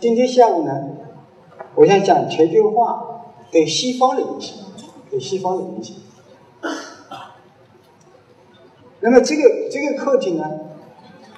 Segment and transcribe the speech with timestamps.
[0.00, 0.72] 今天下午呢，
[1.74, 4.56] 我想讲全球化对西方的影响，
[5.10, 5.94] 对西方的影响。
[9.00, 10.58] 那么这个这个课题呢，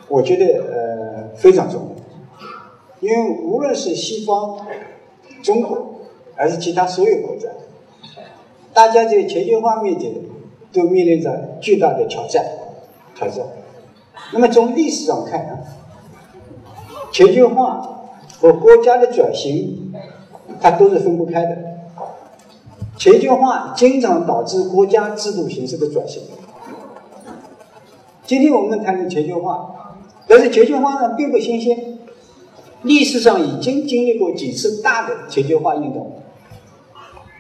[0.07, 4.65] 我觉得呃非常重要，因为无论是西方、
[5.43, 5.97] 中国，
[6.37, 7.49] 还是其他所有国家，
[8.73, 10.15] 大家在全球化面前
[10.73, 12.47] 都面临着巨大的挑战。
[13.17, 13.45] 挑战。
[14.33, 15.59] 那么从历史上看啊，
[17.11, 18.02] 全球化
[18.43, 19.93] 和国家的转型，
[20.61, 21.57] 它都是分不开的。
[22.99, 26.25] 全球化经常导致国家制度形式的转型。
[28.27, 29.95] 今天我们谈的全球化，
[30.27, 31.99] 但是全球化呢并不新鲜，
[32.83, 36.21] 历史上已经经历过几次大的全球化运动。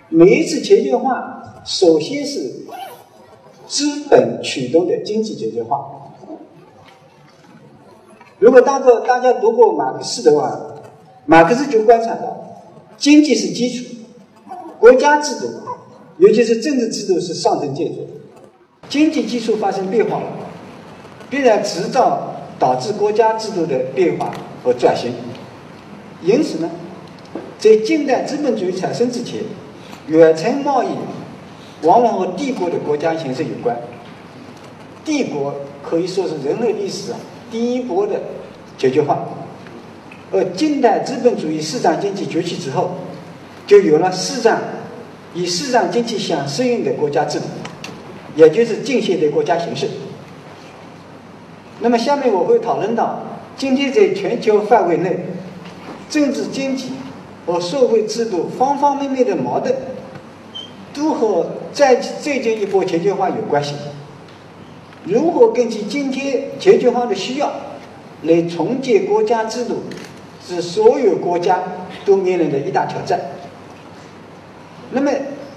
[0.08, 2.62] 每一次全球化，首先是
[3.66, 5.84] 资本驱动的经济全球化。
[8.38, 10.60] 如果大个大家读过马克思的话，
[11.26, 12.62] 马克思就观察到，
[12.98, 13.94] 经济是基础，
[14.78, 15.48] 国家制度，
[16.18, 18.06] 尤其是政治制度是上层建筑，
[18.88, 20.26] 经济基础发生变化了，
[21.30, 24.32] 必然迟早导致国家制度的变化
[24.64, 25.12] 和转型。
[26.22, 26.70] 因此呢，
[27.58, 29.42] 在近代资本主义产生之前，
[30.08, 30.88] 远程贸易
[31.82, 33.76] 往往和帝国的国家形式有关，
[35.04, 37.16] 帝国可以说是人类历史上。
[37.50, 38.20] 第一波的
[38.78, 39.28] 全球化，
[40.32, 42.92] 而近代资本主义市场经济崛起之后，
[43.66, 44.58] 就有了市场
[45.34, 47.44] 以市场经济相适应的国家制度，
[48.34, 49.88] 也就是近现代国家形式。
[51.80, 53.20] 那么下面我会讨论到，
[53.56, 55.26] 今天在全球范围内，
[56.08, 56.92] 政治经济
[57.44, 59.74] 和社会制度方方面面的矛盾，
[60.94, 63.74] 都和在最近一波全球化有关系。
[65.04, 67.52] 如何根据今天全球化的需要
[68.22, 69.82] 来重建国家制度，
[70.46, 71.60] 是所有国家
[72.04, 73.20] 都面临的一大挑战。
[74.90, 75.10] 那么，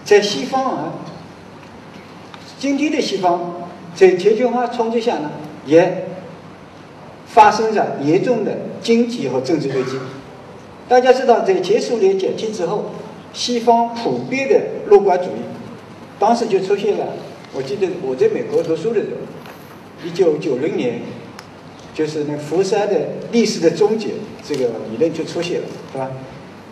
[0.05, 0.94] 在西方啊，
[2.59, 5.31] 今天的西方在全球化冲击下呢，
[5.66, 6.07] 也
[7.25, 9.97] 发生着严重的经济和政治危机。
[10.88, 12.91] 大家知道，在前苏联解体之后，
[13.34, 15.41] 西方普遍的乐观主义，
[16.19, 17.07] 当时就出现了。
[17.53, 21.02] 我记得我在美国读书的时候，一九九零年，
[21.95, 22.94] 就是那福山的
[23.31, 24.09] 历史的终结
[24.45, 26.11] 这个理论就出现了，是吧？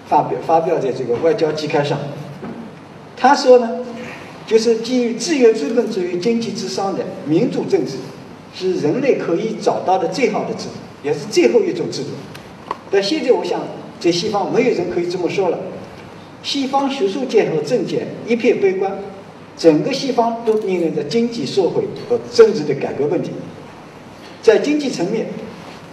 [0.06, 1.98] 发表发表在这个外交期刊上。
[3.16, 3.78] 他说呢，
[4.46, 7.94] 就是基于自由资本主义经济之上的民主政治，
[8.54, 12.10] 是人类可以找到的最好的制度，也是最后一种制度。
[12.92, 13.62] 但现在我想，
[14.02, 15.58] 在西方没有人可以这么说了。
[16.44, 19.00] 西方学术界和政界一片悲观。
[19.56, 23.30] 整个西方都面临着经济社会和政治的改革问题。
[24.44, 25.26] 在经济层面，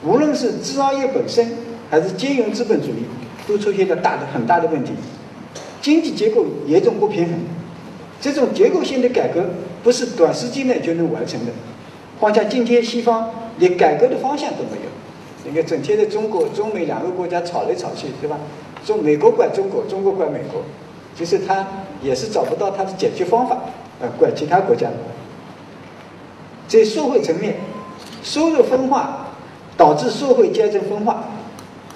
[0.05, 1.53] 无论是制造业本身，
[1.89, 3.05] 还是金融资本主义，
[3.47, 4.93] 都出现了大的很大的问题。
[5.81, 7.35] 经济结构严重不平衡，
[8.21, 9.51] 这种结构性的改革
[9.83, 11.53] 不是短时间内就能完成的。
[12.19, 14.91] 况且今天西方连改革的方向都没有。
[15.45, 18.37] 你看，整天的中国、中美两个国家吵来吵去，对吧？
[18.85, 20.63] 中美国管中国，中国管美国。
[21.17, 21.67] 就是他
[22.03, 23.59] 也是找不到他的解决方法，
[24.01, 24.89] 呃，怪其他国家。
[26.69, 27.57] 在社会层面，
[28.23, 29.29] 收入分化
[29.77, 31.25] 导致社会阶层分化，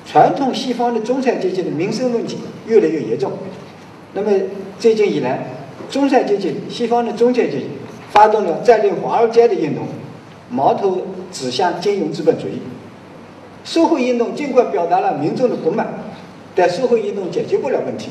[0.06, 3.32] 传统西方的中产阶级的民生问题越来越严重。
[4.14, 4.30] 那么
[4.78, 5.46] 最近以来，
[5.90, 7.66] 中产阶级西方的中产阶级
[8.10, 9.86] 发动了占领华尔街的运动，
[10.48, 11.02] 矛头
[11.32, 12.60] 指向金融资本主义。
[13.64, 15.86] 社会运动尽管表达了民众的不满，
[16.54, 18.10] 但社会运动解决不了问题。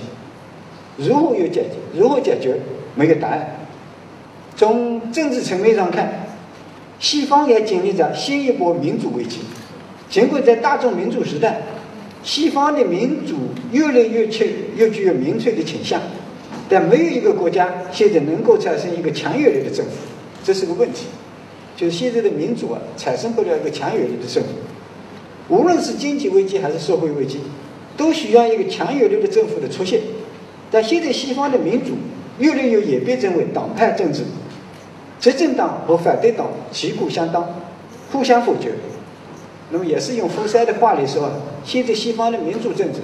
[0.97, 1.69] 如何有解决？
[1.94, 2.59] 如何解决？
[2.95, 3.57] 没有答案。
[4.56, 6.28] 从政治层面上看，
[7.00, 9.40] 西方也经历着新一波民主危机。
[10.09, 11.64] 尽管在大众民主时代，
[12.24, 13.36] 西方的民主
[13.72, 16.00] 越来越确，越具有民粹的倾向，
[16.70, 19.92] 但没有一个国家现在能够产生一个强有力的政府，
[20.44, 21.08] 这是个问题。
[21.76, 24.50] 就是现在的民主啊，产生不了一个强有力的政府。
[25.50, 27.40] 无论是经济危机还是社会危机，
[27.98, 30.00] 都需要一个强有力的政府的出现。
[30.69, 31.94] 但现在西方的民主
[32.39, 34.22] 越来越演变成为党派政治，
[35.24, 37.48] 执政党和反对党旗鼓相当，
[38.12, 38.74] 互相否决。
[39.70, 41.31] 那么也是用福山的话来说，
[41.64, 43.00] 现在西方的民主政治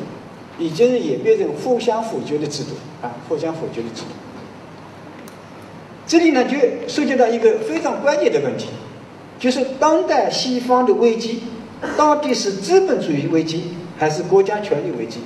[0.59, 2.71] 已经演变成互相否决的制度
[3.01, 4.09] 啊，互相否决的制度。
[6.05, 6.57] 这里呢就
[6.89, 8.67] 涉及到一个非常关键的问题，
[9.39, 11.43] 就是当代西方的危机
[11.95, 15.21] 到底是资本主义危机还是国家权力危机？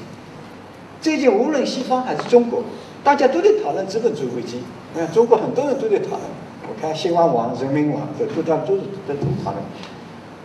[1.01, 2.63] 最近无论西方还是中国，
[3.03, 4.59] 大家都在讨论资本主义危机。
[4.95, 6.21] 嗯中国很多人都在讨论，
[6.67, 9.63] 我看新华网、人民网这都在都是在都讨论。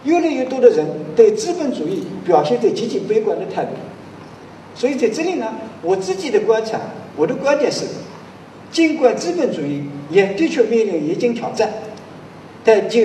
[0.04, 0.86] 越来越多的人
[1.16, 3.70] 对资本主义表现的极其悲观的态度，
[4.74, 6.78] 所以在这里呢，我自己的观察，
[7.16, 7.84] 我的观点是，
[8.70, 11.68] 尽管资本主义也的确面临一定挑战，
[12.62, 13.00] 但就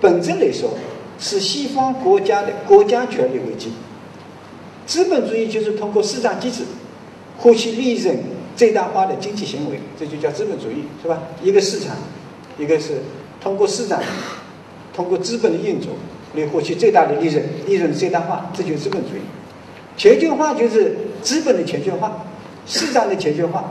[0.00, 0.70] 本质来说，
[1.18, 3.72] 是西方国家的国家权力危机。
[4.84, 6.64] 资本主义就是通过市场机制
[7.38, 8.18] 获取利润
[8.56, 11.22] 最大化的经济行为，这就叫资本主义，是吧？
[11.40, 11.96] 一个市场，
[12.62, 13.00] 一个是
[13.40, 14.00] 通过市场，
[14.94, 15.94] 通过资本的运作
[16.36, 19.20] 来获取最大的利润，利润最大化，这就是资本主义。
[19.96, 22.24] 全球化就是资本的全球化，
[22.66, 23.64] 市场的全球化。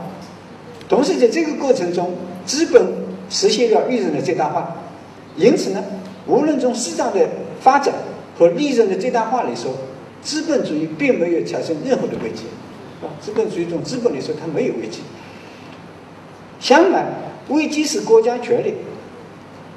[0.88, 2.86] 同时，在这个过程中，资本
[3.30, 4.76] 实现了利润的最大化。
[5.36, 5.82] 因此呢，
[6.26, 7.26] 无论从市场的
[7.60, 7.94] 发展
[8.38, 9.74] 和利润的最大化来说，
[10.22, 12.44] 资本主义并没有产生任何的危机。
[13.00, 15.00] 啊，资本主义从资本来说，它没有危机。
[16.60, 17.06] 相反，
[17.48, 18.74] 危机是国家权力，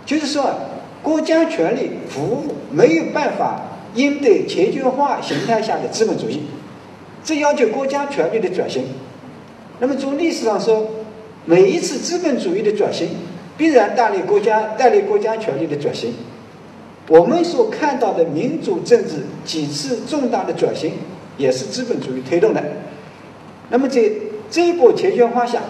[0.06, 0.54] 就是说，
[1.02, 3.62] 国家权力服务没有办法
[3.96, 6.42] 应对全球化形态下的资本主义，
[7.24, 8.86] 这要求国家权力的转型。
[9.80, 10.88] 那么从历史上说，
[11.46, 13.10] 每一次资本主义的转型，
[13.58, 16.14] 必然带来国家带来国家权力的转型。
[17.08, 20.94] 我们所看到的民主政治几次重大的转型，
[21.38, 22.64] 也是资本主义推动的。
[23.70, 24.02] 那么在
[24.50, 25.62] 这一波全球化下，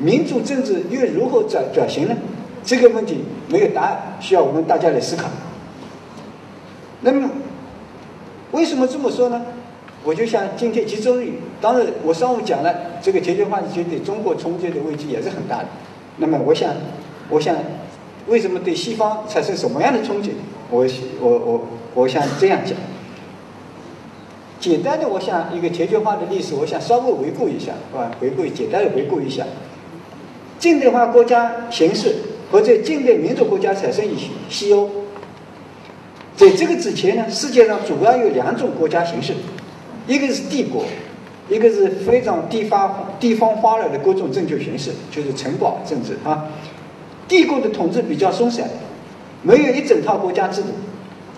[0.00, 2.16] 民主政治又如何转转型呢？
[2.64, 3.18] 这个问题
[3.48, 5.28] 没有答案，需要我们大家来思考。
[7.02, 7.30] 那么
[8.52, 9.42] 为什么这么说呢？
[10.02, 15.66] 我就像今天集中于，当然我上午讲了，这个全球化其实对中国冲击的危机也是很大的。
[16.16, 16.74] 那么我想，
[17.28, 17.54] 我想
[18.26, 20.32] 为什么对西方产生什么样的冲击？
[20.70, 20.86] 我
[21.20, 21.60] 我我
[21.94, 22.74] 我想这样讲。
[24.58, 29.46] 简单的，我想一个全球化的历史，我想稍微回顾一下，啊，回顾简单的回顾一下，
[30.60, 32.16] 近代化国家形式
[32.50, 34.14] 和在近代民主国家产生以
[34.50, 34.90] 西欧，
[36.36, 39.34] 在这个之前呢，世界上主要有两种国家形式，
[40.06, 40.84] 一个是帝国，
[41.48, 46.44] 一个是非常地方地方化了的各种政治形式，就是城堡政治啊。
[47.26, 48.68] 帝国的统治比较松散，
[49.42, 50.68] 没有一整套国家制度，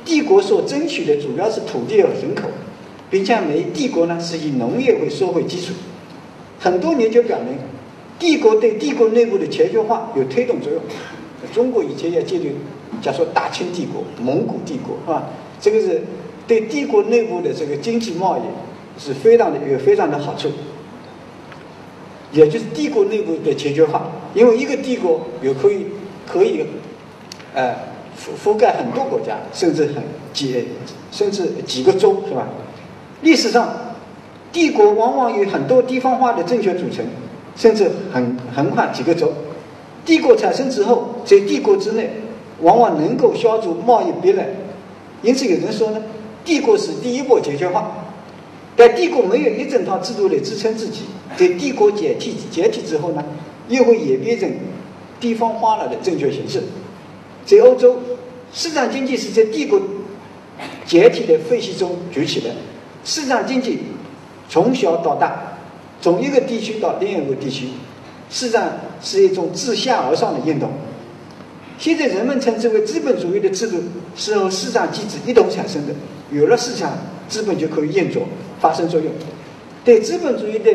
[0.05, 2.49] 帝国所争取的主要是土地和人口。
[3.09, 5.75] 并且每帝国呢是以农业为社会基础，
[6.59, 7.59] 很多研究表明，
[8.19, 10.81] 帝国对帝国内部的全球化有推动作用。
[11.53, 12.53] 中国以前也建立，
[13.03, 15.25] 假说大清帝国、蒙古帝国，是吧？
[15.61, 16.03] 这个是
[16.47, 18.43] 对帝国内部的这个经济贸易
[18.97, 20.49] 是非常的有非常的好处，
[22.33, 25.87] 也就是帝国内部的全球化，因为一个帝国有可以
[26.27, 26.65] 可以，
[27.55, 27.75] 呃
[28.17, 30.65] 覆覆盖很多国家，甚至很几
[31.11, 32.49] 甚至几个州，是吧？
[33.23, 33.69] 历史上，
[34.53, 37.05] 帝国往往有很多地方化的政权组成，
[37.57, 39.33] 甚至横横跨几个州。
[40.05, 42.11] 帝国产生之后，在帝国之内，
[42.61, 44.55] 往往能够消除贸易壁垒。
[45.23, 46.03] 因此，有人说呢，
[46.45, 47.99] 帝国是第一波全球化。
[48.75, 51.03] 但帝国没有一整套制度来支撑自己，
[51.37, 53.23] 在帝国解体解体之后呢，
[53.69, 54.51] 又会演变成
[55.21, 56.63] 地方化了的政权形式。
[57.45, 57.99] 在欧洲，
[58.53, 59.79] 市场经济是在帝国
[60.87, 62.51] 解体的废墟中崛起的。
[63.05, 63.81] 市场经济
[64.49, 65.52] 从小到大，
[66.03, 67.69] 从一个地区到另一个地区，
[68.29, 70.69] 市场是一种自下而上的运动。
[71.79, 73.79] 现在人们称之为资本主义的制度
[74.17, 75.95] 是由市场机制一同产生的。
[76.33, 78.25] 有了市场，资本就可以运作、
[78.61, 79.13] 发生作用。
[79.85, 80.71] 对资本主义的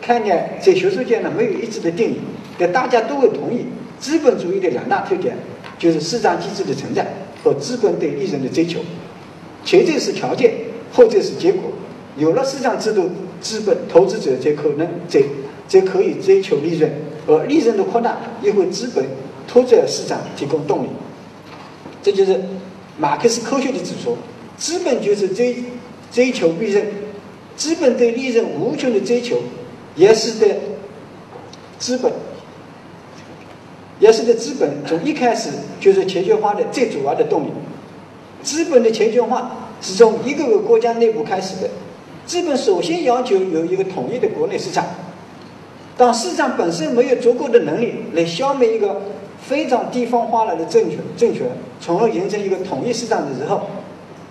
[0.00, 2.16] 概念，在学术界呢没有一致的定义，
[2.58, 3.66] 但大家都会同意，
[4.00, 5.36] 资本主义的两大特点
[5.78, 8.80] 就是市场机制的存在和资本对利润的追求。
[9.64, 10.52] 前者是条件。
[10.94, 11.72] 后者是结果，
[12.18, 13.10] 有了市场制度，
[13.42, 15.20] 资本投资者才可能才
[15.68, 16.90] 才可以追求利润，
[17.26, 19.04] 而利润的扩大又为资本
[19.46, 20.88] 拓展市场提供动力。
[22.02, 22.40] 这就是
[22.96, 24.16] 马克思科学的指出：
[24.56, 25.56] 资本就是追
[26.10, 26.86] 追求利润，
[27.56, 29.38] 资本对利润无穷的追求，
[29.96, 30.56] 也使得
[31.78, 32.12] 资本
[33.98, 37.50] 也是的资本从一开始就是全球化的最主要的动力。
[38.42, 39.58] 资本的全球化。
[39.84, 41.68] 是从一个个国家内部开始的，
[42.26, 44.84] 资本首先要求有一个统一的国内市场。
[45.96, 49.02] 当市场本身没有足够的能力来消灭一个
[49.40, 51.46] 非常地方化了的政权，政权，
[51.80, 53.62] 从而形成一个统一市场的时候，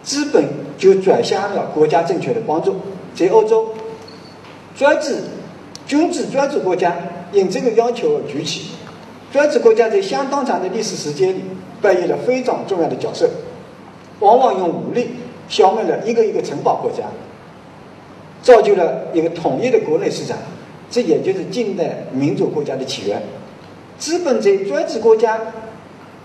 [0.04, 0.44] 资本
[0.78, 2.78] 就转向了国家政权的帮助。
[3.14, 3.70] 在欧洲，
[4.76, 5.18] 专制、
[5.86, 6.96] 君主专制国家
[7.32, 8.72] 因这个要求而崛起，
[9.32, 11.42] 专制国家在相当长的历史时间里
[11.82, 13.30] 扮演了非常重要的角色，
[14.20, 15.12] 往往用武力。
[15.50, 17.04] 消灭了一个一个城堡国家，
[18.42, 20.38] 造就了一个统一的国内市场，
[20.90, 23.22] 这也就是近代民主国家的起源。
[23.98, 25.40] 资本在专制国家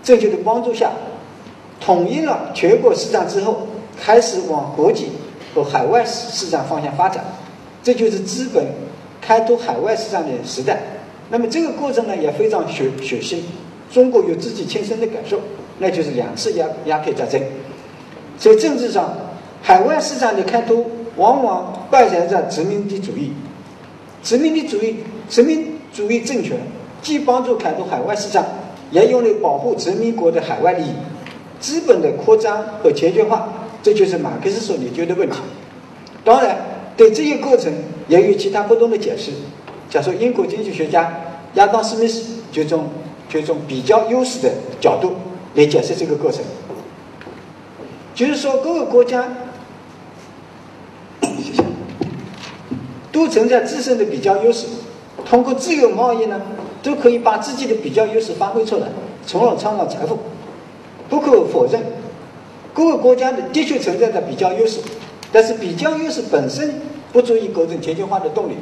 [0.03, 0.91] 政权的帮助下，
[1.79, 3.67] 统一了全国市场之后，
[4.01, 5.09] 开始往国际
[5.53, 7.23] 和海外市市场方向发展。
[7.83, 8.65] 这就是资本
[9.21, 10.79] 开拓海外市场的时代。
[11.29, 13.41] 那么这个过程呢也非常血血腥，
[13.91, 15.39] 中国有自己亲身的感受，
[15.79, 17.39] 那就是两次鸦鸦片战争。
[18.37, 19.15] 在政治上，
[19.61, 20.85] 海外市场的开拓
[21.17, 23.33] 往往败在着殖民地主义。
[24.23, 24.97] 殖民地主义、
[25.29, 26.57] 殖民主义政权
[27.01, 28.45] 既帮助开拓海外市场，
[28.91, 30.91] 也用来保护殖民国的海外利益。
[31.59, 33.49] 资本的扩张和全球化，
[33.81, 35.37] 这就是马克思所研究的问题。
[36.23, 36.57] 当然，
[36.95, 37.71] 对这些过程
[38.07, 39.31] 也有其他不同的解释。
[39.89, 41.21] 假如英国经济学家
[41.55, 42.89] 亚当·斯密斯就从
[43.29, 45.13] 就从比较优势的角度
[45.55, 46.41] 来解释这个过程，
[48.13, 49.25] 就是说各个国家
[53.17, 54.67] 都存在自身的比较优势，
[55.25, 56.39] 通过自由贸易呢，
[56.83, 58.89] 都可以把自己的比较优势发挥出来，
[59.25, 60.19] 从而创造财富。
[61.09, 61.81] 不可否认，
[62.75, 64.81] 各个国家的的确存在着比较优势，
[65.31, 66.79] 但是比较优势本身
[67.11, 68.53] 不足以构成全球化的动力。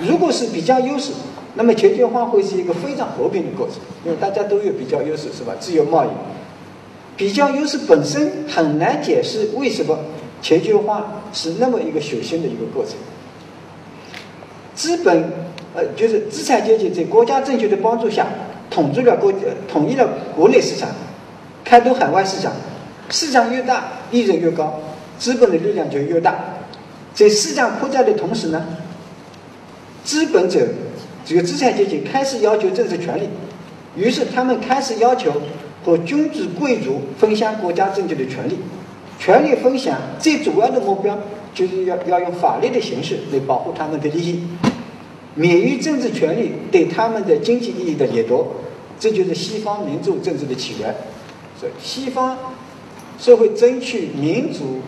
[0.00, 1.12] 如果是比较优势，
[1.54, 5.54] 那么全球化会是一个非常和平的过程，因为大家都有比较优势，是吧？
[5.60, 6.08] 自由贸易，
[7.16, 10.00] 比较优势本身很难解释为什么
[10.42, 12.94] 全球化是那么一个血腥的一个过程。
[14.78, 15.24] 资本，
[15.74, 18.28] 呃，就是资产阶级在国家政权的帮助下，
[18.70, 19.32] 统治了国，
[19.66, 20.88] 统一了国内市场。
[21.64, 22.52] 开拓海外市场，
[23.10, 24.80] 市场越大，利润越高，
[25.18, 26.38] 资本的力量就越大。
[27.12, 28.64] 在市场扩大的同时呢，
[30.04, 30.68] 资本者
[31.26, 33.28] 这个资产阶级开始要求政治权利，
[33.96, 35.32] 于是他们开始要求
[35.84, 38.60] 和君主贵族分享国家政权的权利。
[39.18, 41.18] 权利分享最主要的目标
[41.52, 44.44] 就是要要用法律的形式来保护他们的利益，
[45.38, 48.56] 免于政治权利对他们的经济利益的掠夺。
[48.98, 50.92] 这就是西方民主政治的起源。
[51.60, 52.36] 所以，西方
[53.16, 54.80] 社会争取民主，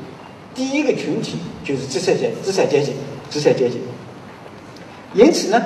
[0.52, 2.92] 第一个群体就是资产阶资产阶级，
[3.30, 3.78] 资产阶级。
[5.14, 5.62] 因此呢，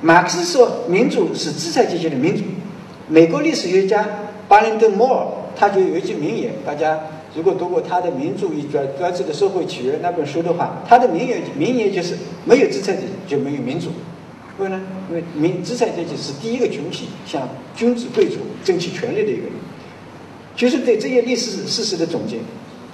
[0.00, 2.44] 马克思说民主是资产阶级的民主。
[3.08, 4.06] 美国历史学家
[4.46, 5.26] 巴林顿·摩尔
[5.56, 7.00] 他就有一句名言，大家
[7.34, 13.88] 如果读过他的《民主与专专制的社会起源》那本书的话，他的名言名言就是：没有资产阶级就没有民主。
[14.58, 14.80] 为呢？
[15.08, 19.42] 因为民资产阶级是第一个群体向君主贵族争取权利的一个。
[20.56, 22.38] 就是对这些历史事实的总结，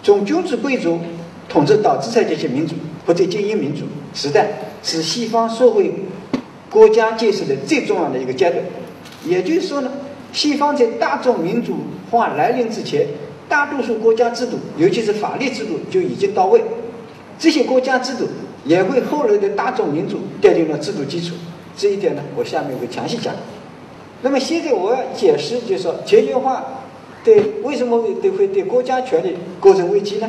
[0.02, 0.98] 从君主贵族
[1.48, 2.74] 统治到资产阶级民主
[3.06, 4.50] 或者精英民主时代，
[4.82, 5.90] 是西方社会
[6.68, 8.62] 国家建设的最重要的一个阶段。
[9.24, 9.90] 也就是说呢，
[10.34, 11.78] 西方在大众民主
[12.10, 13.06] 化来临之前，
[13.48, 16.62] 大多数国家制度，尤其是法律制度就已经到位。
[17.38, 18.28] 这些国家制度
[18.66, 21.34] 也为后来的大众民主奠定了制度基础。
[21.76, 23.34] 这一点呢，我下面会详细讲。
[24.22, 26.64] 那么现在我要解释，就是说全球化。
[27.24, 30.28] 对，为什么会对会对国家权力构成危机呢？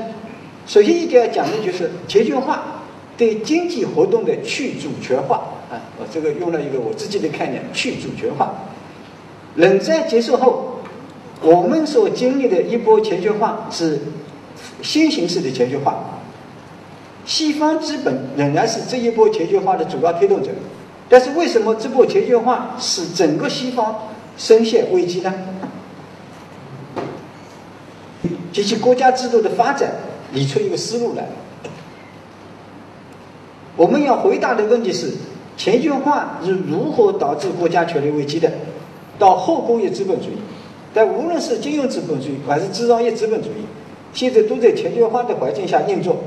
[0.66, 2.82] 首先一点要讲的就是全球化
[3.18, 5.36] 对经济活动的去主权化
[5.70, 8.54] 啊，我这个用了一个我自己的概念，去主权化。
[9.56, 10.80] 冷战结束后，
[11.42, 14.00] 我们所经历的一波全球化是
[14.82, 16.22] 新形式的全球化，
[17.26, 20.52] 西方资本仍然是这一波全球化的主要推动者，
[21.08, 25.34] 但是为什么这波全球化使整个西方深陷危机呢？
[28.52, 29.96] 及其国家制度的发展，
[30.34, 31.28] 理出一个思路来。
[33.76, 35.12] 我们要回答的问题是：
[35.58, 38.50] 全球化是如何导致国家权力危机的？
[39.20, 40.38] 到后工业资本主义，
[40.94, 43.66] 但无论是金融资本主义还是制造业资本主义，
[44.14, 46.18] 现在都在全球化的环境下运作。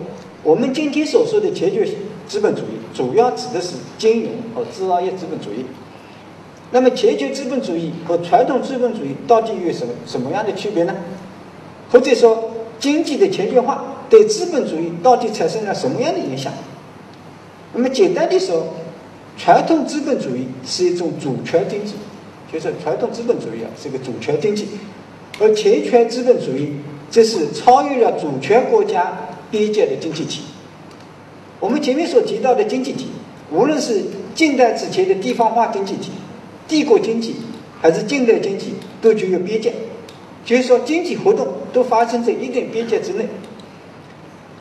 [0.48, 1.82] 我们今天所说的全球
[2.26, 5.66] 资本主义，主要指的是金融和制造业资本主义。
[6.70, 10.96] 那么，全球资本主义和传统资本主义到底有什么什么样的区别呢？
[11.90, 16.50] 或者说，经济的全球化对资本主义到底产生了什么样的影响？
[17.74, 18.68] 那么简单的说，
[19.36, 21.92] 传统资本主义是一种主权经济，
[22.50, 24.66] 就是传统资本主义啊是个主权经济，
[25.40, 26.76] 而全权资本主义
[27.10, 30.42] 这是超越了主权国家边界的经济体。
[31.60, 33.08] 我们前面所提到的经济体，
[33.50, 36.12] 无论是近代之前的地方化经济体、
[36.68, 37.36] 帝国经济，
[37.80, 39.72] 还是近代经济，都具有边界。
[40.44, 43.28] 就是说，经济活动都发生在一定边界之内。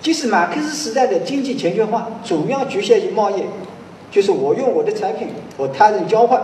[0.01, 3.44] 即使马克思时代的经济全球化主要局限于贸易，
[4.12, 5.27] 就是我用我的产品
[5.58, 6.41] 和他人交换，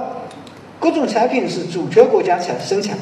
[0.80, 2.98] 各种产品是主权国家产生产，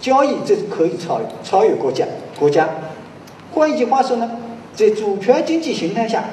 [0.00, 2.06] 交易这可以超超越国家
[2.38, 2.68] 国家。
[3.52, 4.30] 换一句话说呢，
[4.80, 6.24] 在主权经济形态下，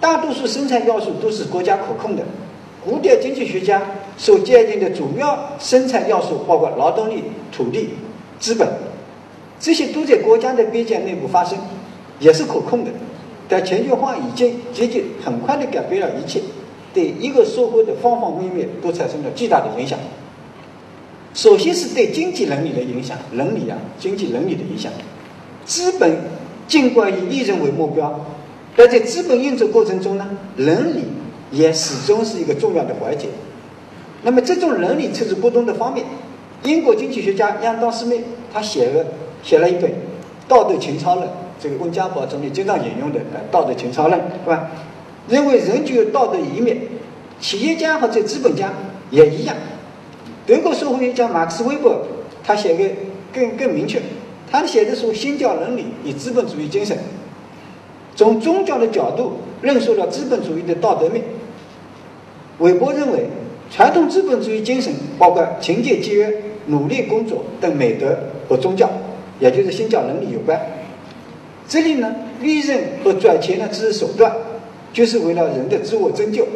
[0.00, 2.22] 大多数生产要素都是国家可控的。
[2.84, 3.82] 古典经济学家
[4.16, 7.88] 所界定的主要生产要素包括劳动力、土地。
[8.38, 8.68] 资本，
[9.58, 11.58] 这些都在国家的边界内部发生，
[12.20, 12.92] 也是可控的。
[13.48, 16.40] 但全球化已经接近很快的改变了一切，
[16.94, 19.98] 对一个社会的方方面面都产生了巨大的影响。
[21.34, 24.92] 首先是对经济伦理的影响，伦理啊，经济伦理的影响。
[25.64, 26.16] 资本
[26.68, 28.24] 尽管以利润为目标，
[28.76, 31.04] 但在资本运作过程中呢，伦理
[31.50, 33.26] 也始终是一个重要的环节。
[34.22, 36.04] 那么这种伦理侧重不同的方面。
[36.64, 38.20] 英国经济学家亚当·斯密
[38.52, 39.06] 他写了
[39.44, 39.90] 写了一本
[40.48, 41.26] 《道德情操论》，
[41.60, 43.20] 这个温家宝总理经常引用的
[43.50, 44.68] 《道德情操论》，是吧？
[45.28, 46.76] 认为人具有道德一面，
[47.40, 48.72] 企业家或者资本家
[49.10, 49.54] 也一样。
[50.46, 52.04] 德国社会学家马克思·韦伯
[52.42, 52.90] 他写的
[53.32, 54.02] 更更明确，
[54.50, 56.96] 他写的书《新教伦理与资本主义精神》，
[58.16, 61.22] 从宗教的角度论述了资本主义的道德面。
[62.58, 63.26] 韦伯认为，
[63.70, 68.90] 传统资本主义精神包括勤俭节约、努力工作等美德和宗教，
[69.38, 70.60] 也就是新教伦理有关。
[71.68, 74.34] 这里呢，利润和赚钱呢只是手段，
[74.92, 76.48] 就是为了人的自我拯救、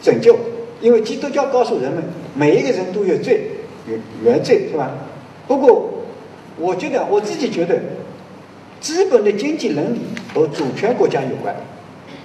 [0.00, 0.36] 拯救。
[0.80, 2.04] 因为基督教告诉人们，
[2.34, 3.40] 每一个人都有罪，
[3.88, 4.92] 有原罪，是吧？
[5.48, 5.90] 不过，
[6.58, 7.80] 我觉得我自己觉得，
[8.80, 10.00] 资本的经济伦理
[10.34, 11.54] 和主权国家有关。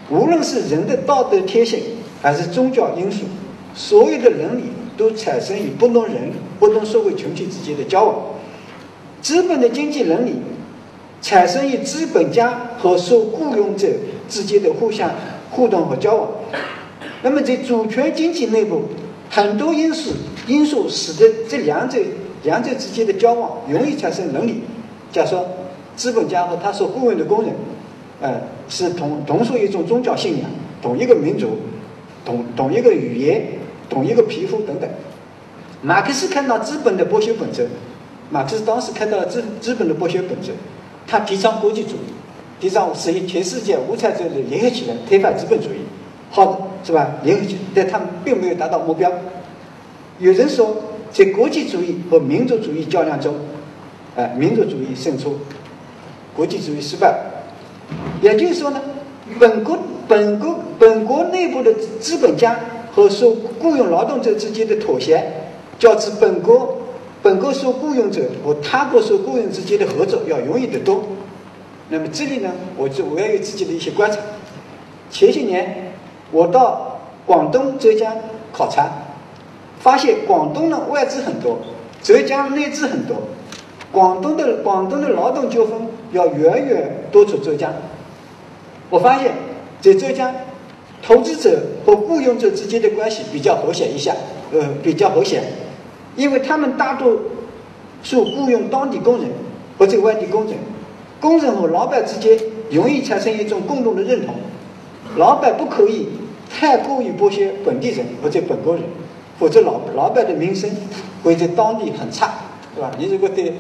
[0.10, 1.80] 无论是人的道德天性，
[2.22, 3.26] 还是宗教因素，
[3.74, 4.64] 所有的伦理
[4.98, 8.16] 都产生于不同人、不同社会群体之间的交往。
[9.22, 10.36] 资本的经济伦理
[11.22, 13.88] 产生于资本家和受雇佣者
[14.28, 15.12] 之间的互相
[15.52, 16.28] 互动和交往。
[17.22, 18.84] 那么在主权经济内部，
[19.30, 20.12] 很多因素
[20.48, 22.00] 因素使得这两者
[22.44, 24.64] 两者之间的交往容易产生伦理。
[25.12, 25.46] 假说，
[25.96, 27.54] 资本家和他所雇佣的工人，
[28.22, 30.50] 呃，是同同属一种宗教信仰，
[30.82, 31.58] 同一个民族，
[32.26, 33.44] 同同一个语言，
[33.90, 34.90] 同一个皮肤等等。
[35.82, 37.68] 马克思看到资本的剥削本质，
[38.30, 40.52] 马克思当时看到了资资本的剥削本质，
[41.08, 42.14] 他提倡国际主义，
[42.60, 45.80] 提倡使全世界无产者的联合起来推翻资本主义。
[46.30, 46.58] 好的。
[46.84, 47.12] 是吧？
[47.24, 49.08] 联合起来，但他们并没有达到目标。
[50.18, 50.76] 有人说，
[51.12, 53.36] 在国际主义和民族主义较量中，
[54.16, 55.38] 哎，民族主义胜出，
[56.36, 57.16] 国际主义失败。
[58.22, 58.82] 也就是说呢，
[59.40, 62.60] 本国本国本国内部的资本家
[62.94, 65.24] 和受雇佣劳动者之间的妥协，
[65.78, 66.78] 较之本国
[67.22, 71.04] 本国受雇佣者和他国受雇佣之间的合作要容易得多。
[71.90, 74.18] 那么这里呢，我就我也有自己的一些观察。
[75.10, 75.88] 前些年。
[76.34, 78.16] 我到广东、浙江
[78.54, 78.90] 考察，
[79.82, 81.60] 发现广东呢外资很多，
[82.02, 83.18] 浙江内资很多。
[83.92, 87.74] 广东的广东的劳动纠纷要远远多出浙江。
[88.90, 89.34] 我发现，
[89.82, 90.34] 在浙江，
[91.02, 94.14] 投资者和雇佣者之间的关系比较和谐一下，
[94.54, 95.42] 呃，比较和谐，
[96.16, 97.18] 因为他们大多
[98.04, 99.30] 数雇佣当地工人
[99.78, 100.54] 或者外地工人，
[101.20, 102.40] 工人和老板之间
[102.70, 104.36] 容易产生一种共同的认同，
[105.18, 106.08] 老板不可以。
[106.54, 108.84] 太过于剥削本地人或者本国人，
[109.42, 110.70] 否则老老板的名声
[111.24, 112.32] 会在当地很差，
[112.76, 112.92] 对吧？
[113.00, 113.56] 你如果对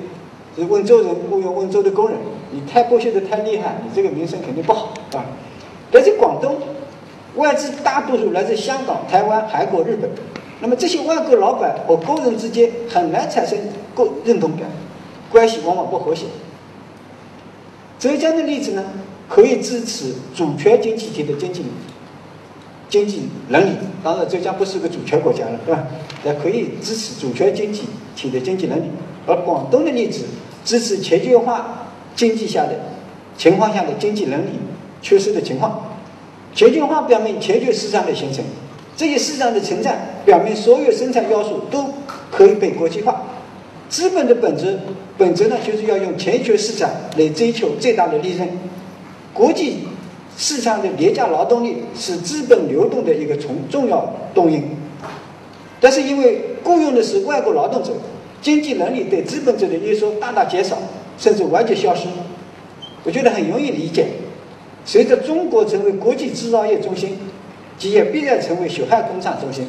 [0.55, 2.19] 是温州人雇佣温州的工人，
[2.51, 5.25] 你太剥削的太厉害，你这个名声肯定不好，啊。
[5.89, 6.55] 但是广东
[7.35, 10.07] 外资大多数来自香港、台湾、韩国、日本，
[10.59, 13.57] 那么这些外国老板和工人之间很难产生
[13.95, 14.69] 共认同感，
[15.31, 16.27] 关系往往不和谐。
[17.97, 18.83] 浙江的例子呢，
[19.27, 21.65] 可以支持主权经济体的经济。
[22.91, 23.69] 经济伦理，
[24.03, 25.87] 当然浙江不是个主权国家了，对吧？
[26.25, 27.83] 也可以支持主权经济
[28.17, 28.87] 体的经济伦理。
[29.25, 30.25] 而广东的例子，
[30.65, 32.73] 支持全球化经济下的
[33.37, 34.59] 情况下的经济伦理
[35.01, 35.95] 缺失的情况。
[36.53, 38.43] 全球化表明全球市场的形成，
[38.97, 41.93] 这些市场的存在表明所有生产要素都
[42.29, 43.23] 可以被国际化。
[43.87, 44.77] 资本的本质，
[45.17, 48.49] 本质呢就是要用全球市场来追求最大的利润。
[49.33, 49.87] 国际。
[50.37, 54.63] 市场的廉价劳动力是资本流动的一个重重要动因，
[55.79, 57.91] 但是因为雇佣的是外国劳动者，
[58.41, 60.77] 经济能力对资本者的约束大大减少，
[61.17, 62.07] 甚至完全消失。
[63.03, 64.07] 我觉得很容易理解。
[64.83, 67.17] 随着中国成为国际制造业中心，
[67.77, 69.67] 企业必然成为血汗工厂中心。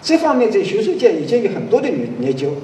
[0.00, 2.54] 这方面在学术界已经有很多的研研究。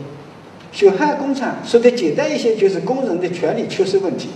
[0.73, 4.29] 血汗工厂说的简单一些，就是工人的权利缺失问题。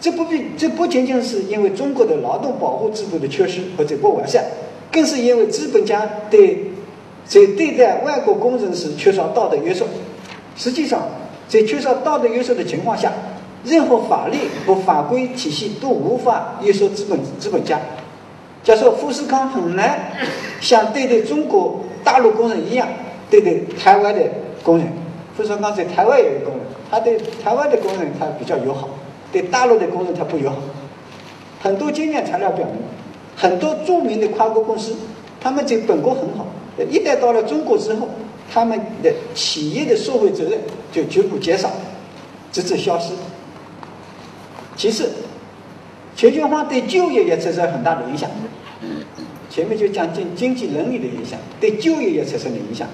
[0.00, 4.42] 这不必，这不仅仅是因为中国的劳动保护制度的缺失或者不完善，
[4.90, 6.72] 更是因为资本家对
[7.26, 9.84] 在对待外国工人时缺少道德约束。
[10.56, 11.02] 实际上，
[11.48, 13.12] 在缺少道德约束的情况下，
[13.64, 17.78] 任何法律和法规体系都无法约束资本资本家。
[18.64, 20.12] 假设富士康很难
[20.60, 22.88] 像对待中国大陆工人一样
[23.30, 24.20] 对待台湾的
[24.62, 24.86] 工人。
[25.36, 28.88] 富士康在台湾也有工人，他对台湾的工人他比较友好。
[29.32, 30.56] 对大陆的工人他不友好，
[31.60, 32.76] 很多经验材料表明，
[33.36, 34.96] 很多著名的跨国公司，
[35.40, 36.46] 他们这本国很好，
[36.90, 38.08] 一旦到了中国之后，
[38.52, 40.58] 他们的企业的社会责任
[40.90, 41.70] 就逐步减少，
[42.50, 43.12] 直至消失。
[44.76, 45.10] 其次，
[46.16, 48.28] 全球化对就业也产生很大的影响。
[49.50, 52.88] 前面就讲经经济能力的影响，对就业也产生了影响。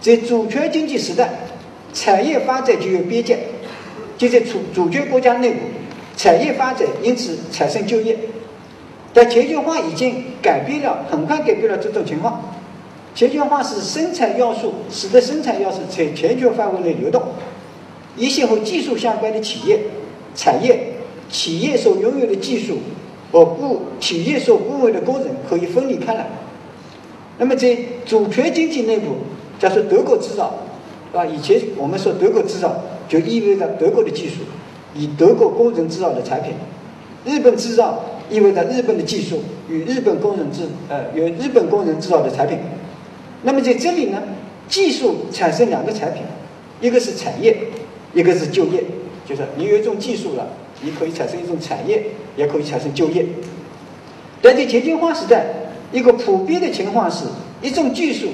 [0.00, 1.30] 在主权经济时代，
[1.92, 3.38] 产业发展就有边界，
[4.16, 5.60] 就在主主权国家内部，
[6.16, 8.18] 产业发展因此产生就业。
[9.12, 12.42] 但全球化已经改变了，很快改变了这种情况。
[13.14, 17.22] 全球化是生产要素，使得生产要素在全球范围内流动。
[18.16, 19.80] 一些和技术相关的企业、
[20.34, 20.94] 产业、
[21.28, 22.78] 企业所拥有的技术。
[23.32, 26.28] 和部企业所部位的工人可以分离开来。
[27.36, 29.16] 那么在主权经济内部，
[29.58, 30.54] 假设德国制造，
[31.12, 32.76] 啊，以前我们说德国制造
[33.08, 34.36] 就意味着德国的技术，
[34.94, 36.52] 以德国工人制造的产品；
[37.24, 42.58] 日本制造意味着日本的技术与日本工人制，呃，由日本工人制造的产品。
[43.42, 44.22] 那么在这里呢，
[44.68, 46.22] 技术产生两个产品，
[46.80, 47.56] 一个是产业，
[48.14, 48.84] 一个是就业，
[49.28, 50.48] 就是你有一种技术了。
[50.82, 52.04] 你可以产生一种产业，
[52.36, 53.24] 也可以产生就业。
[54.42, 55.46] 但在全球化时代，
[55.92, 57.24] 一个普遍的情况是，
[57.62, 58.26] 一种技术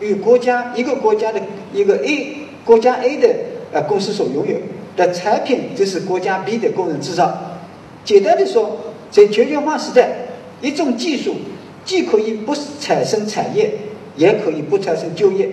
[0.00, 1.40] 与国家一个国家的
[1.74, 3.28] 一个 A 国家 A 的
[3.72, 4.56] 呃公司所拥有
[4.96, 7.56] 的产品，这是国家 B 的工人制造。
[8.04, 8.76] 简单的说，
[9.10, 10.10] 在全球化时代，
[10.60, 11.36] 一种技术
[11.84, 13.74] 既可以不产生产业，
[14.16, 15.50] 也可以不产生就业。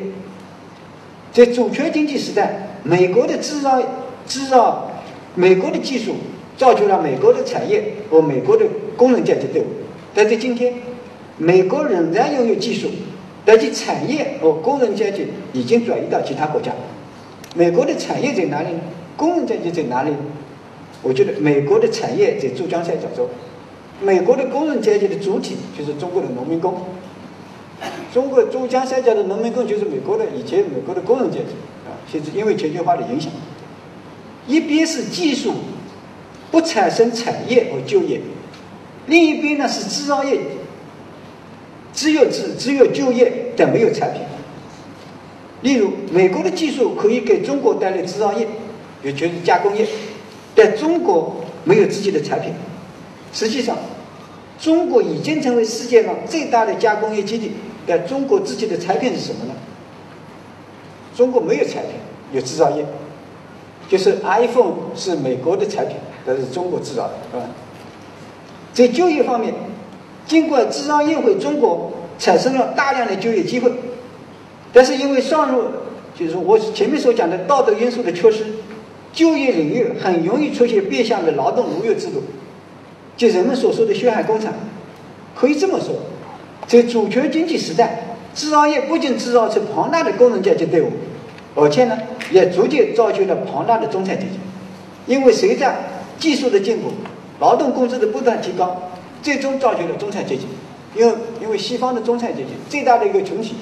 [1.32, 3.82] 在主权经济时代，美国的制造
[4.28, 4.92] 制造，
[5.36, 6.16] 美国的技术。
[6.58, 9.66] 造就了美国的产业和美国的工人阶级队伍，
[10.14, 10.74] 但在今天，
[11.38, 12.88] 美国仍然拥有技术，
[13.44, 16.72] 但其产业和工人阶级已经转移到其他国家。
[17.56, 18.70] 美国的产业在哪里？
[19.18, 20.12] 工人阶级在哪里？
[21.02, 23.30] 我觉得美国的产业在珠江三角洲，
[24.02, 26.76] 美国的工人阶级的主体就是中国的农民工。
[28.14, 33.32] 中国珠江三角的农民工就是美国的以前美国的工人阶级啊，现在因为全球化的影响，
[34.48, 35.54] 一边是技术。
[36.52, 38.22] 不产生产业和就业，
[39.08, 40.40] 另一边呢是制造业，
[41.92, 44.22] 只有制只有就业但没有产品。
[45.62, 48.48] 例如，美国的技术可以给中国带来制造业，
[49.04, 49.88] 也就是加工业，
[50.54, 52.54] 但中国没有自己的产品。
[53.34, 53.78] 实际上，
[54.60, 57.52] 中国已经成为世界上最大的加工业基地，
[57.88, 59.54] 但中国自己的产品是什么呢？
[61.16, 61.94] 中国没有产品，
[62.34, 62.86] 有制造业，
[63.90, 65.96] 就是 iPhone 是美国的产品。
[66.26, 67.44] 但是中国制造的，是吧？
[68.74, 69.54] 在就业方面，
[70.26, 73.72] 尽管制造业为中国产生了大量的就业机会，
[74.76, 75.64] 但是因为上述
[76.20, 78.46] 就是我前面所讲的道德因素的缺失，
[79.14, 82.24] 就业领域很容易出现变相的劳动奴役制度，
[83.16, 84.54] 就人们所说的血汗工厂。
[85.34, 85.96] 可以这么说，
[86.68, 90.92] 在主权经济时代，制造业不仅制造出庞大的工人阶级队伍，
[91.56, 91.98] 而且呢，
[92.32, 94.40] 也逐渐造就了庞大的中产阶级，
[95.08, 95.74] 因为随着
[96.20, 96.92] 技术的进步，
[97.40, 100.48] 劳动工资的不断提高，最终造就了中产阶级。
[100.98, 103.56] 因为因为西方的中产阶级最大的一个群体，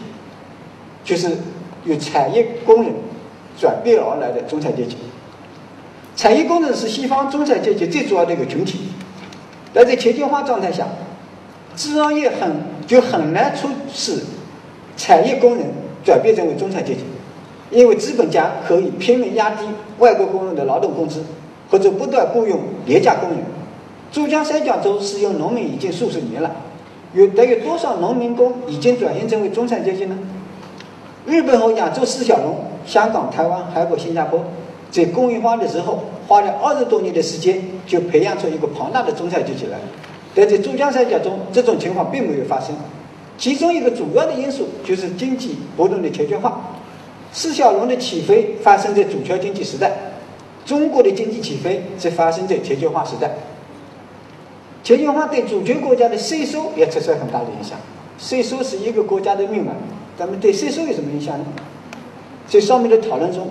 [1.04, 1.30] 就是
[1.86, 2.94] 由产业工人
[3.60, 4.98] 转变而来的中产阶级。
[6.16, 8.80] 产业工人是西方中产阶级最主要的一个群体，
[9.74, 10.88] 但在全球化状态下，
[11.76, 12.52] 制造业很
[12.86, 14.24] 就很难促使
[14.96, 15.66] 产业工人
[16.04, 17.02] 转变成为中产阶级，
[17.72, 19.66] 因为资本家可以拼命压低
[20.00, 21.24] 外国工人的劳动工资。
[21.72, 23.40] 或者不断雇佣廉价工人，
[24.12, 26.52] 珠江三角洲使用农民已经数十年了，
[27.14, 30.16] 有得有多少农民工已经转型成为中产阶级呢？
[31.26, 34.44] 日本和亚洲四小龙，香港、台湾韩国新加坡，
[34.92, 39.78] 在工业化的时候花了二十多年的时间，就培养出一个庞大的中产阶级来。
[40.36, 42.76] 但在珠江三角洲，这种情况并没有发生。
[43.38, 46.60] 其中一个主要的因素就是经济不断的全球化，
[47.32, 49.92] 四小龙的起飞发生在主权经济时代。
[50.66, 53.32] 中国的经济起飞是发生在全球化时代，
[54.84, 57.78] 全球化对主权国家的税收也产生很大的影响。
[58.18, 59.72] 税收是一个国家的命脉，
[60.18, 61.46] 咱们对税收有什么影响呢？
[62.48, 63.48] 在上面的讨论中，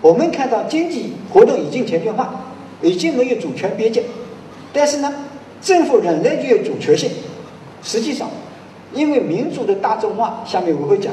[0.00, 2.46] 我们看到经济活动已经全球化，
[2.82, 4.04] 已经没有主权边界，
[4.72, 5.12] 但是呢，
[5.60, 7.10] 政府仍然具有主权性。
[7.82, 8.28] 实际上，
[8.92, 11.12] 因为民主的大众化，下面我会讲，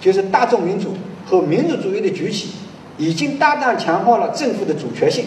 [0.00, 0.88] 就是大众民主
[1.26, 2.50] 和民主主义的崛起。
[2.96, 5.24] 已经大大强化了政府的主权性。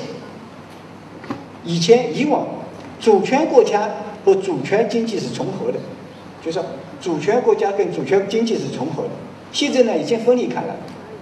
[1.65, 2.47] 以前以往，
[2.97, 3.89] 主权国家
[4.23, 5.77] 和主权经济是重合的，
[6.43, 6.59] 就是
[7.01, 9.09] 主权国家跟主权经济是重合的。
[9.51, 10.75] 现在呢，已经分离开了。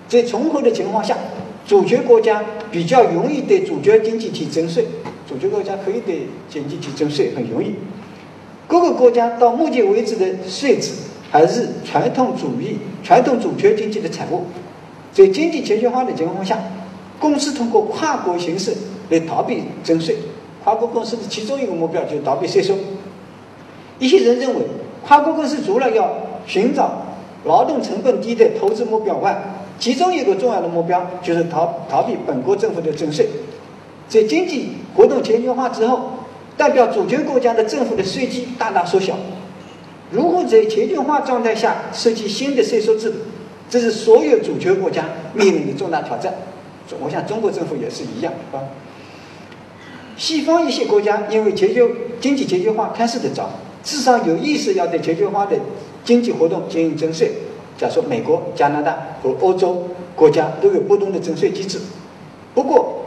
[0.07, 1.17] 在重合的情况下，
[1.65, 4.85] 主权国家比较容易对主权经济体征税，
[5.27, 7.75] 主权国家可以对经济去征税，很容易。
[8.67, 10.91] 各个国家到目前为止的税制
[11.31, 14.45] 还是传统主义、传统主权经济的产物。
[15.11, 16.59] 在经济全球化的情况下，
[17.19, 18.73] 公司通过跨国形式
[19.09, 20.17] 来逃避征税。
[20.63, 22.73] 跨国公司的其中一个目标就是逃避税收。
[23.97, 24.61] 一些人认为，
[25.07, 26.11] 跨国公司除了要
[26.47, 27.05] 寻找
[27.43, 29.39] 劳动成本低的投资目标外，
[29.79, 33.27] 其中一个重要的目标就是逃逃避本国政府的征税。
[34.07, 36.11] 在经济活动全球化之后，
[36.57, 39.15] 代表主权国家的政府的税基大大缩小。
[40.11, 43.17] 如何在全球化状态下设计新的税收制度，
[43.69, 46.33] 这是所有主权国家面临的重大挑战。
[46.99, 48.61] 我想中国政府也是一样啊。
[50.15, 51.89] 西方一些国家因为全球
[52.21, 53.49] 经济全球化开始的早，
[53.85, 55.55] 至少有意识要对全球化的
[56.03, 57.31] 经济活动进行征税。
[57.77, 61.79] 假如说美国、加拿大和欧洲国家都有不同的征税机制，
[62.53, 63.03] 不过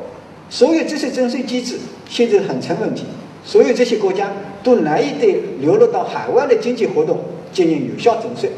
[0.49, 1.77] 所有这些征税机制
[2.09, 3.05] 现在很成问题，
[3.45, 4.31] 所有这些国家
[4.63, 7.19] 都难以对流入到海外的经济活动
[7.53, 8.51] 进行有效征税。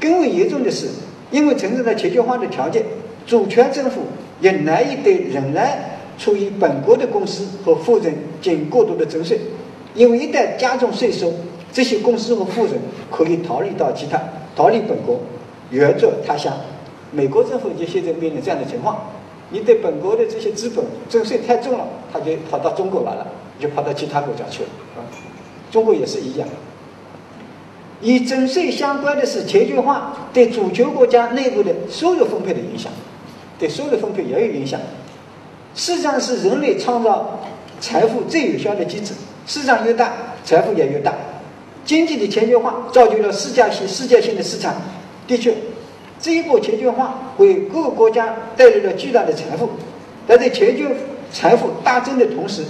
[0.00, 0.88] 更为严重的是，
[1.30, 2.84] 因为存在着全球化的条件，
[3.26, 4.02] 主权政府
[4.40, 9.40] 也难以对仍然处于本国的公司和富人进行过多的征税，
[9.94, 11.32] 因为一旦加重税收，
[11.72, 12.74] 这些公司和富人
[13.10, 14.20] 可以逃离到其他。
[14.54, 15.20] 逃离本国，
[15.70, 16.52] 远走他乡。
[17.10, 19.10] 美国政府就现在面临这样的情况：
[19.50, 23.26] 你对本国的这些资本征税太重了，他就跑到中国来了，
[23.58, 24.68] 就跑到其他国家去了。
[24.96, 25.00] 啊，
[25.70, 26.48] 中国也是一样。
[28.02, 32.92] 与征税相关的是全球化对主权国家内部的收入分配的影响，
[33.58, 34.80] 对收入分配也有影响。
[35.74, 37.40] 市场是人类创造
[37.80, 39.14] 财富最有效的机制，
[39.48, 40.12] 市场越大，
[40.44, 41.14] 财富也越大。
[41.86, 44.74] 经济的全球化造就了世界性、世界性的市场。
[45.26, 45.54] 的确，
[46.20, 49.70] 这一波全球化为各个国家带来了巨大的财富，
[50.26, 50.84] 但在全球
[51.32, 52.62] 财富大增的同时，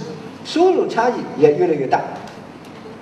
[0.45, 2.01] 收入差异也越来越大。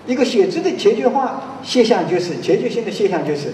[0.07, 3.53] 一个显著的全球化现象就是全球性的现象就是，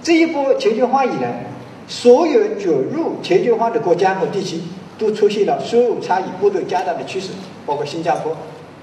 [0.00, 1.46] 这一波全球化以来，
[1.88, 4.60] 所有卷入全球化的国家和地区
[4.96, 7.30] 都出现了收入差异不断加大的趋势，
[7.66, 8.36] 包括新加坡，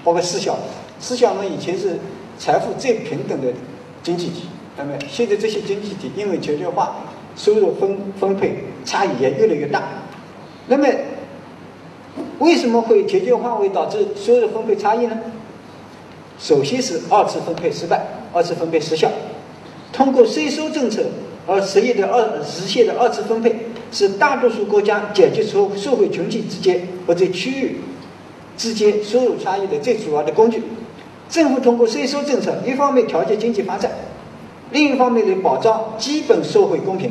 [0.04, 0.58] 包括四小，
[1.02, 1.98] 思想呢以前是。
[2.38, 3.52] 财富最平等的
[4.02, 6.96] 经济体，那么现在这些经济体因为全球化，
[7.36, 9.84] 收入分分配差异也越来越大。
[10.66, 10.88] 那么，
[12.40, 15.20] 为什么会全球化会导致收入分配差异呢？
[16.40, 19.08] 首先是二次分配失败，二次分配失效。
[19.92, 21.04] 通过税收政策
[21.46, 23.54] 而实现的二实现的二次分配，
[23.92, 27.76] 是大多数国家解决出社会群体之间或者区域
[28.56, 30.60] 之间收入差异的最主要的工具。
[31.32, 33.90] 政府通过税收政策，一方面调节经济发展，
[34.70, 37.10] 另一方面呢保障基本社会公平。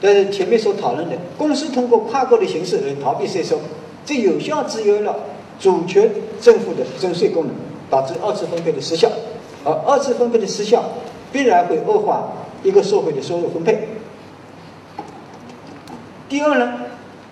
[0.00, 3.60] 但是前面所讨论的，公司通过跨国的形式来逃避税收，
[4.04, 5.14] 这有效制约了
[5.60, 7.54] 主权政府的征税功能，
[7.88, 9.08] 导致二次分配的失效。
[9.64, 10.82] 而二次分配的失效，
[11.32, 12.32] 必然会恶化
[12.64, 13.88] 一个社会的收入分配。
[16.28, 16.80] 第二呢，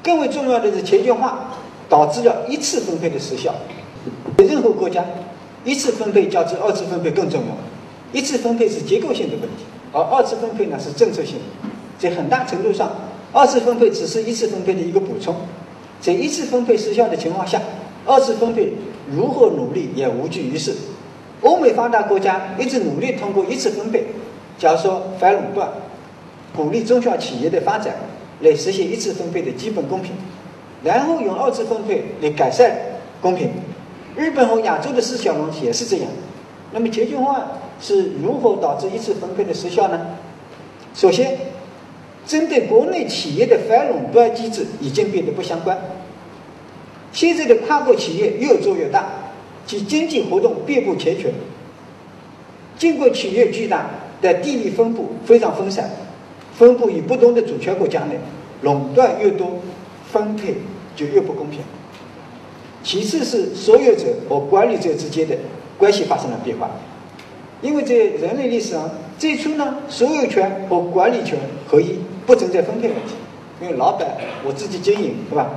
[0.01, 1.51] 更为重要的是全球化
[1.89, 3.53] 导致了一次分配的失效，
[4.39, 5.05] 任何国家。
[5.65, 7.57] 一次分配较之二次分配更重要。
[8.13, 11.37] 一次分配是结构性的问题，而二次分配呢是政策性。
[11.99, 12.93] 在很大程度上，
[13.33, 15.35] 二次分配只是一次分配的一个补充。
[16.01, 17.61] 在一次分配失效的情况下，
[18.05, 18.73] 二次分配
[19.11, 20.75] 如何努力也无济于事。
[21.41, 24.07] 欧美发达国家一直努力通过一次分配，
[24.59, 25.69] 假如说反垄断，
[26.55, 27.95] 鼓励中小企业的发展，
[28.41, 30.13] 来实现一次分配的基本公平，
[30.83, 32.71] 然后用二次分配来改善
[33.21, 33.51] 公平。
[34.17, 36.07] 日本和亚洲的四小龙也是这样。
[36.73, 40.07] 那么全球化是如何导致一次分配的失效呢？
[40.95, 41.39] 首先，
[42.27, 45.79] 针对国内企业的反垄断机制已经变得不相关。
[47.13, 49.07] 现在的跨国企业越做越大，
[49.67, 51.29] 其经济活动遍布全球。
[52.77, 55.89] 尽管企业巨大，但地理分布非常分散，
[56.57, 58.19] 分布于不同的主权国家内，
[58.63, 59.61] 垄断越多，
[60.11, 60.57] 分配
[60.97, 61.61] 就越不公平。
[62.85, 65.35] 其次是所有者和管理者之间的
[65.79, 66.71] 关系发生了变化，
[67.63, 73.15] 因为在人类历史上，最初呢，所有权和管理权合一，不存在分配问题，
[73.63, 74.07] 因为老板
[74.45, 75.51] 我自己经营，是吧？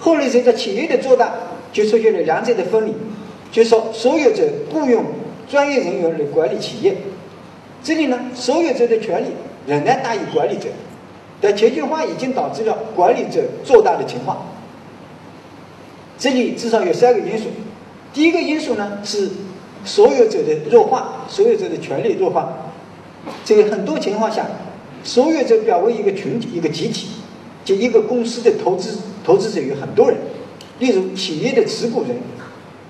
[0.00, 1.32] 后来随着企业的做大，
[1.72, 2.92] 就出现了两者的分离，
[3.52, 5.04] 就说所有者雇佣
[5.48, 6.96] 专业人员来管理企业，
[7.84, 9.28] 这里呢，所有者的权利
[9.68, 10.68] 仍然大于管理者，
[11.40, 14.44] 但全球化已经导致了管理者做大的情况。
[16.20, 17.46] 这里至少有三个因素。
[18.12, 19.30] 第一个因素呢是
[19.86, 22.52] 所有者的弱化，所有者的权利弱化。
[23.42, 24.46] 在很多情况下，
[25.02, 27.08] 所有者表为一个群体、一个集体，
[27.64, 30.18] 就一个公司的投资投资者有很多人，
[30.78, 32.14] 例如企业的持股人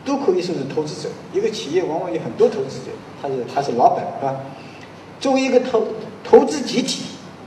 [0.04, 1.08] 都可以说是投资者。
[1.32, 2.90] 一个企业往往有很多投资者，
[3.22, 4.40] 他是他是老板，是吧？
[5.20, 5.86] 作为一个投
[6.24, 7.02] 投资集体，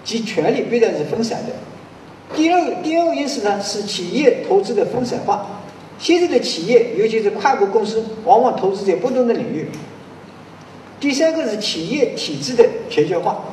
[0.05, 1.51] 其权利必然是分散的。
[2.33, 5.59] 第二第二个因素呢是企业投资的分散化。
[5.99, 9.67] 现在的企业，尤其是跨国公司，往往投资在不同的领域。
[10.99, 13.43] 第三个是企业体制的全球化。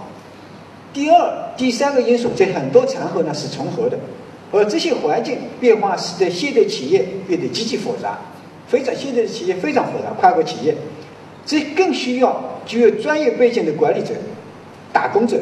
[0.92, 3.98] 第二、第三个因素在很多场合呢是重合的，
[4.50, 8.18] 而这些环境变化使得现代企业变得极其复杂，
[8.66, 10.74] 非常现在的企业非常复杂，跨国企业，
[11.46, 14.14] 这更需要具有专业背景的管理者、
[14.92, 15.40] 打工者，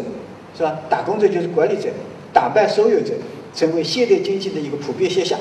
[0.57, 0.81] 是吧？
[0.91, 1.89] 打工者就是管理者，
[2.33, 3.15] 打败所有者，
[3.55, 5.39] 成为现代经济的一个普遍现象。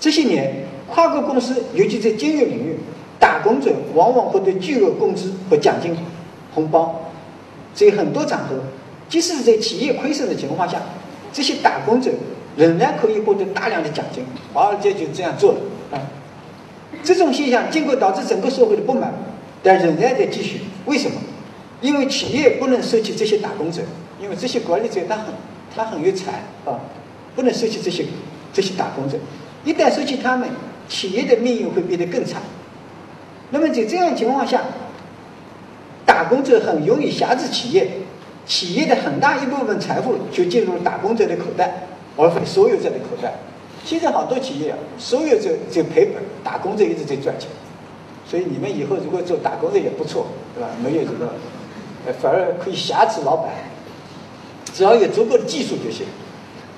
[0.00, 2.78] 这些年，跨国公司，尤其在金融领域，
[3.18, 5.94] 打工者往往获得巨额工资和奖金、
[6.54, 7.10] 红包，
[7.74, 8.56] 在很多场合。
[9.10, 10.80] 即使在企业亏损的情况下，
[11.32, 12.12] 这些打工者
[12.56, 14.24] 仍然可以获得大量的奖金。
[14.54, 15.58] 华尔街就这样做了
[15.90, 15.98] 啊！
[17.02, 19.12] 这种现象尽管导致整个社会的不满，
[19.62, 20.60] 但仍然在继续。
[20.86, 21.16] 为什么？
[21.80, 23.82] 因为企业不能舍弃这些打工者，
[24.22, 25.34] 因为这些管理者他很
[25.74, 26.78] 他很有才啊，
[27.34, 28.04] 不能舍弃这些
[28.52, 29.18] 这些打工者。
[29.64, 30.48] 一旦舍弃他们，
[30.88, 32.38] 企业的命运会变得更差。
[33.50, 34.62] 那么在这样情况下，
[36.06, 37.90] 打工者很容易挟制企业。
[38.46, 43.34] 企业的很大一部分财富就进入了打工者的口袋，而非所有者的口袋。
[43.84, 47.48] 现在好多企业啊，所有者在赔本，打工者一直在赚钱。
[48.26, 50.68] 所以你们以后如果做打工者也不错，对吧？
[50.82, 51.32] 没有这个，
[52.20, 53.52] 反而可以挟持老板，
[54.72, 56.06] 只要有足够的技术就行。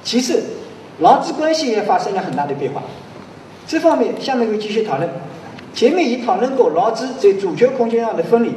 [0.02, 0.42] 其次，
[1.02, 2.82] 劳资关系也发生了很大的变化。
[3.66, 5.08] 这方面下面会继续讨论。
[5.74, 8.52] 前面已讨论过劳资在主权空间上的分离，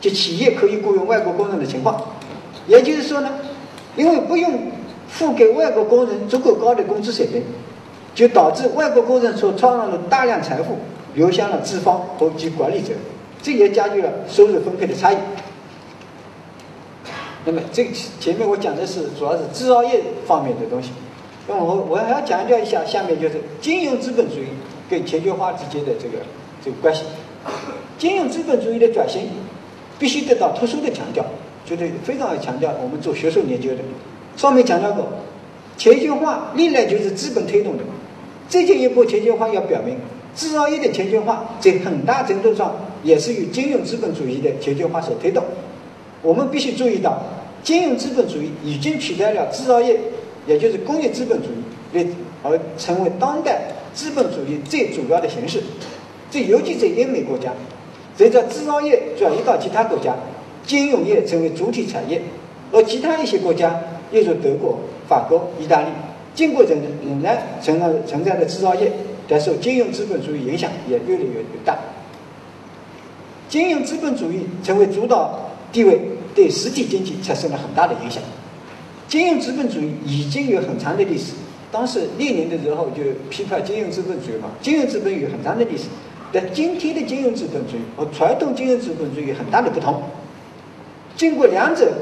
[0.00, 2.00] 即企业可以雇佣外国工人的情况。
[2.66, 3.30] 也就是说呢，
[3.96, 4.70] 因为不用
[5.08, 7.42] 付给外国工人足够高的工资水平，
[8.14, 10.76] 就导致外国工人所创造的大量财富
[11.14, 12.92] 流向了资方和其管理者，
[13.42, 15.16] 这也加剧了收入分配的差异。
[17.46, 17.88] 那么，这
[18.20, 20.90] 前面我讲的是主要是制造业方面的东西。
[21.48, 24.46] 那我我还要强调一下，下面就是金融资本主义
[24.90, 26.24] 跟全球化之间的这个
[26.64, 27.02] 这个关系。
[27.98, 29.22] 金融资本主义的转型
[29.98, 31.24] 必须得到特殊的强调。
[31.68, 33.78] 绝对非常强调我们做学术研究的，
[34.36, 35.04] 上面强调过，
[35.76, 37.82] 全球化历来就是资本推动的。
[38.48, 39.96] 最近一波全球化要表明，
[40.32, 45.42] 制造业的全球化在很大程度上也是与金融资本主义的全球化所推动。
[46.22, 47.20] 我们必须注意到，
[47.64, 49.98] 金融资本主义已经取代了制造业，
[50.46, 51.48] 也就是工业资本主
[51.98, 52.06] 义，
[52.42, 55.62] 而成为当代资本主义最主要的形式。
[56.30, 57.52] 这尤其在英美国家，
[58.16, 60.14] 随着制造业转移到其他国家。
[60.66, 62.20] 金融业成为主体产业，
[62.72, 63.80] 而其他一些国家，
[64.10, 65.86] 例如德国、法国、意大利，
[66.34, 68.90] 尽管仍仍然存在存在的制造业，
[69.28, 71.78] 但受金融资本主义影响也越来越大。
[73.48, 76.00] 金融资本主义成为主导地位，
[76.34, 78.20] 对实体经济产生了很大的影响。
[79.08, 81.32] 金融资本主义已经有很长的历史，
[81.70, 84.50] 当时列宁的时候就批判金融资本主义嘛。
[84.60, 85.84] 金融资本有很长的历史，
[86.32, 90.02] 但今天的金融资本主义和传统金融资本主义有很大的不同。
[91.16, 91.92] 经过两者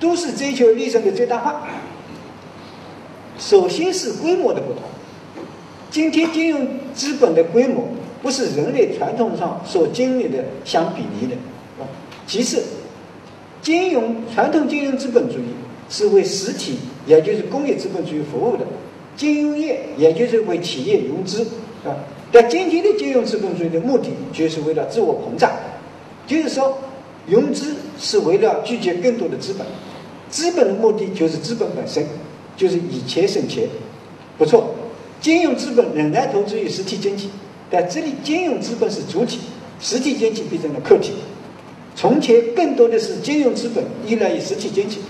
[0.00, 1.68] 都是追求利润的最大化。
[3.38, 4.82] 首先是规模的不同，
[5.92, 7.86] 今天金融资本的规模
[8.20, 11.36] 不是人类传统上所经历的相比拟的。
[12.26, 12.62] 其次，
[13.62, 15.44] 金融传统金融资本主义
[15.88, 18.66] 是为实体，也就是工业资本主义服务的，
[19.16, 21.46] 金融业也就是为企业融资
[21.84, 21.96] 啊。
[22.30, 25.52] 但今天的金融资本主义的目的就是为了自我膨胀，
[26.26, 26.78] 就是说。
[27.30, 29.66] 融资是为了聚集更多的资本，
[30.30, 32.02] 资本的目的就是资本本身，
[32.56, 33.68] 就是以钱生钱。
[34.38, 34.74] 不错，
[35.20, 37.28] 金融资本仍然投资于实体经济，
[37.70, 39.40] 但这里金融资本是主体，
[39.78, 41.12] 实体经济变成了客体。
[41.94, 45.00] 从前更多的是金融资本依赖于实体经济，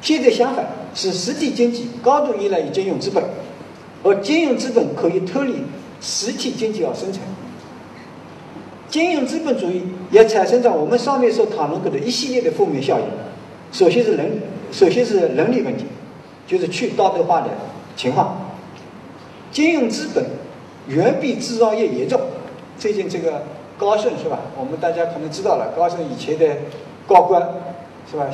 [0.00, 3.22] 现在相反是实体经济高度依赖于金融资本，
[4.02, 5.56] 而金融资本可以脱离
[6.00, 7.24] 实体经济而生存。
[8.88, 13.04] 金融资本主义也产生着我们上面所讨论过的一系列的负面效应。
[13.72, 14.40] 首先是人，
[14.72, 15.84] 首先是伦理问题，
[16.46, 17.48] 就是去道德化的
[17.94, 18.50] 情况。
[19.52, 20.24] 金融资本
[20.88, 22.20] 远比制造业严重。
[22.78, 23.42] 最近这个
[23.78, 24.40] 高盛是吧？
[24.58, 26.56] 我们大家可能知道了，高盛以前的
[27.06, 27.40] 高官
[28.10, 28.26] 是吧？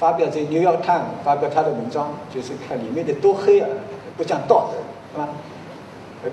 [0.00, 3.68] 发表在《New York Times》发表他的文章，就是看里面的多黑啊，
[4.16, 4.78] 不讲道德，
[5.12, 5.28] 是吧？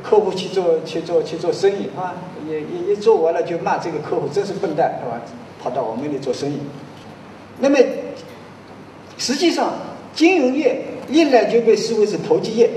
[0.01, 2.15] 客户去做去做去做生意啊，
[2.47, 5.21] 也也也做完了就骂这个客户真是笨蛋，是吧？
[5.61, 6.59] 跑到我们那里做生意。
[7.59, 7.77] 那么
[9.17, 9.73] 实际上，
[10.15, 12.69] 金融业历来就被视为是投机业，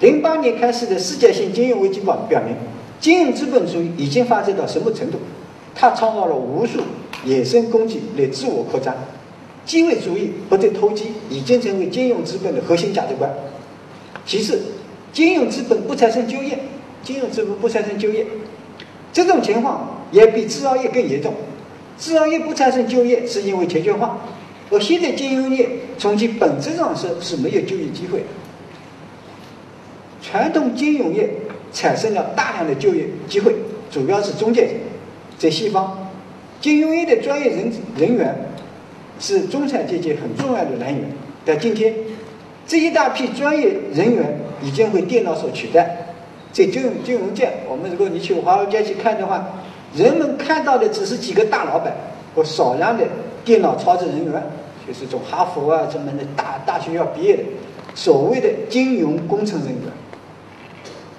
[0.00, 2.56] 零八年开始的世界性金融危机报表明，
[2.98, 5.18] 金融资本主义已经发展到什么程度？
[5.74, 6.80] 它创造了无数
[7.26, 8.94] 衍生工具来自我扩张，
[9.64, 13.30] 机会主义或者投机已经成为金融资本的核心价值观。
[14.24, 14.60] 其次，
[15.12, 16.58] 金融资本不产生就业，
[17.02, 18.26] 金融资本不产生就业，
[19.12, 21.34] 这种情况也比制造业更严重。
[21.98, 24.18] 制造业不产生就业是因为全球化，
[24.70, 28.24] 而现在金融业从其本质上说是没有就业机会。
[30.20, 31.28] 传统金融业
[31.72, 33.54] 产生了大量的就业机会，
[33.90, 34.76] 主要是中介。
[35.38, 36.10] 在西方，
[36.60, 38.32] 金融业的专业人人员
[39.22, 41.00] 是中产阶级很重要的来源。
[41.46, 41.94] 但今天，
[42.66, 45.96] 这一大批专业人员已经被电脑所取代。
[46.52, 49.48] 在金融金融界，我们如果你去华尔街去看的话，
[49.94, 51.94] 人们看到的只是几个大老板
[52.34, 53.04] 和少量的
[53.42, 54.42] 电脑操作人员，
[54.86, 57.42] 就是从哈佛啊这么的大大学校毕业的
[57.94, 59.78] 所谓的金融工程人员，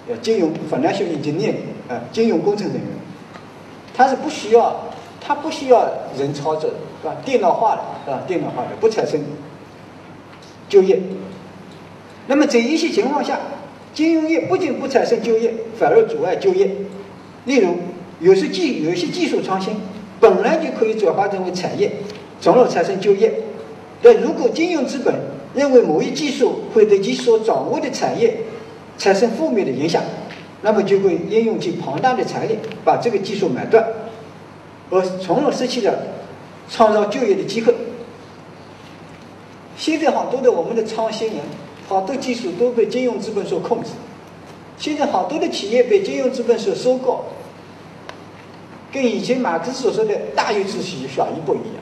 [0.09, 1.53] 呃，金融 financial engineer
[1.87, 2.85] 啊，金融工程人员，
[3.95, 4.79] 他是不需要，
[5.19, 7.17] 他不需要人操作的，是吧？
[7.25, 8.23] 电脑化的，是吧？
[8.25, 9.19] 电脑化的不产生
[10.69, 11.01] 就业。
[12.27, 13.37] 那么在一些情况下，
[13.93, 16.71] 金融业不仅不产生就业，反而阻碍就业。
[17.43, 17.75] 例如，
[18.21, 19.75] 有些技有些技术创新
[20.21, 21.91] 本来就可以转化成为产业，
[22.39, 23.33] 从而产生就业。
[24.01, 25.13] 但如果金融资本
[25.53, 28.37] 认为某一技术会对其所掌握的产业
[28.97, 30.01] 产生负面的影响，
[30.61, 33.85] 那么就会应用其庞大的财力把这个技术买断，
[34.89, 35.93] 而从而失去了
[36.69, 37.73] 创造就业的机会。
[39.77, 41.37] 现在好多的我们的创新人。
[41.85, 43.89] 好多技术都被金融资本所控制，
[44.77, 47.25] 现在好多的企业被金融资本所收购，
[48.89, 51.75] 跟以前马克思所说的“大鱼吃小鱼”不一样。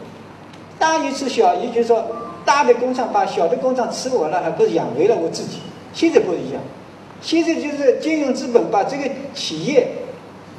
[0.80, 2.04] 大鱼吃小鱼，就是说
[2.44, 5.60] 大的工厂把小的工厂吃完了，还不是养肥了我自己。
[5.94, 6.60] 现在不一样，
[7.22, 9.88] 现在就是金融资本把这个企业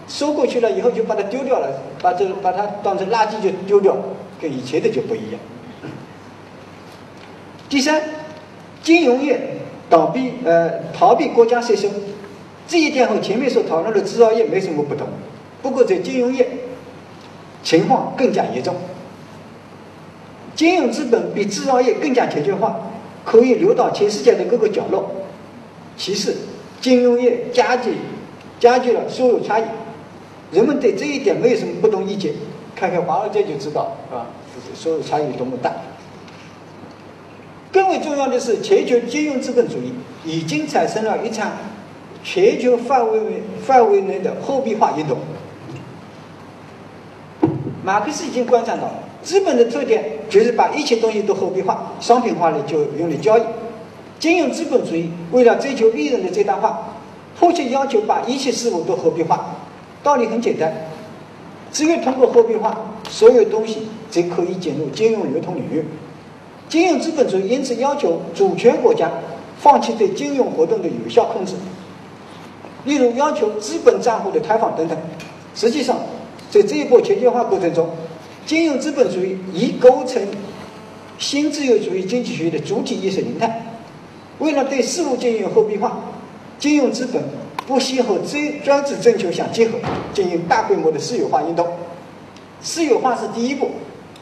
[0.09, 1.68] 收过去了以后，就把它丢掉了，
[2.03, 3.96] 把这把它当成垃圾就丢掉，
[4.40, 5.40] 跟以前的就不一样。
[7.68, 8.03] 第三。
[8.82, 11.88] 金融业倒闭，呃，逃避国家税收，
[12.66, 15.07] 这一点和前面所讨论的制造业没什么不同。
[15.62, 16.48] 不过在金融业，
[17.62, 18.74] 情况更加严重。
[20.57, 22.90] 金融资本比制造业更加全球化，
[23.24, 25.12] 可以流到全世界的各个角落。
[25.96, 26.36] 其次，
[26.80, 27.92] 金融业加剧
[28.59, 29.62] 加剧了收入差异。
[30.53, 32.34] 人们对这一点没有什么不同意见，
[32.76, 34.26] 看看华尔街就知道，是吧？
[34.74, 35.72] 收入差异多么大。
[37.72, 39.94] 更为重要的是，全球金融资本主义
[40.26, 41.53] 已经产生了一场
[42.22, 45.16] 全球范围内范围内的货币化运动。
[47.82, 48.92] 马克思已经观察到，
[49.22, 53.42] 资本的特点就是把一切东西都货币化、商品化了，就用来交易。
[54.18, 56.94] 金融资本主义为了追求利润的最大化，
[57.40, 59.57] 迫切要求把一切事物都货币化。
[60.03, 60.72] 道理很简单，
[61.72, 62.76] 只有通过货币化，
[63.09, 65.84] 所有东西才可以进入金融流通领域。
[66.68, 69.11] 金融资本主义因此要求主权国家
[69.59, 71.55] 放弃对金融活动的有效控制，
[72.84, 74.98] 例如要求资本账户的开放等等。
[75.55, 75.98] 实际上，
[76.50, 77.88] 在这一波全球化过程中，
[78.46, 80.20] 金融资本主义已构成
[81.18, 83.66] 新自由主义经济学的主体意识形态。
[84.38, 85.98] 为了对事物进行货币化，
[86.59, 87.22] 金融资本
[87.72, 89.78] 不惜和专专制政权相结合，
[90.12, 91.66] 进行大规模的私有化运动。
[92.60, 93.70] 私有化是第一步，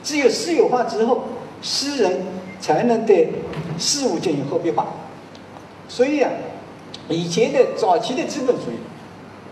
[0.04, 1.24] 只有私有化之后，
[1.60, 2.20] 私人。
[2.60, 3.32] 才能对
[3.78, 4.86] 事物进行货币化，
[5.88, 6.30] 所以啊，
[7.08, 8.74] 以前的早期的资本主义，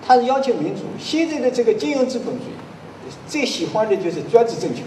[0.07, 4.85] 它是要求民主；现在的这个金融资本主义，最喜欢的就是专制政权，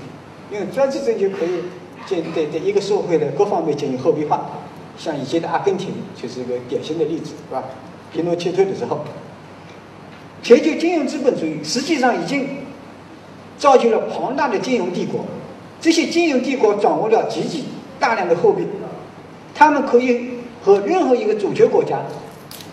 [0.52, 1.64] 因为专制政权可以
[2.06, 4.46] 进对对一个社会的各方面进行货币化。
[4.96, 7.64] 像以前的阿根廷就是一个典型的例子，是吧？
[8.14, 9.00] 皮诺切退的时候，
[10.44, 12.48] 全球金融资本主义实际上已经
[13.58, 15.26] 造就了庞大的金融帝国，
[15.80, 17.66] 这些金融帝国掌握了极其。
[18.00, 18.66] 大量的货币，
[19.54, 20.32] 他们可以
[20.64, 22.00] 和任何一个主权国家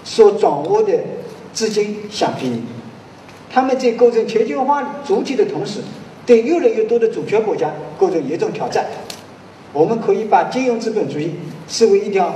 [0.02, 0.98] 所掌握的
[1.52, 2.62] 资金相比拟。
[3.52, 5.80] 他们在构成全球化主体的同时，
[6.24, 8.86] 对越来越多的主权国家构成严重挑战。
[9.74, 11.34] 我们可以把金融资本主义
[11.68, 12.34] 视为一条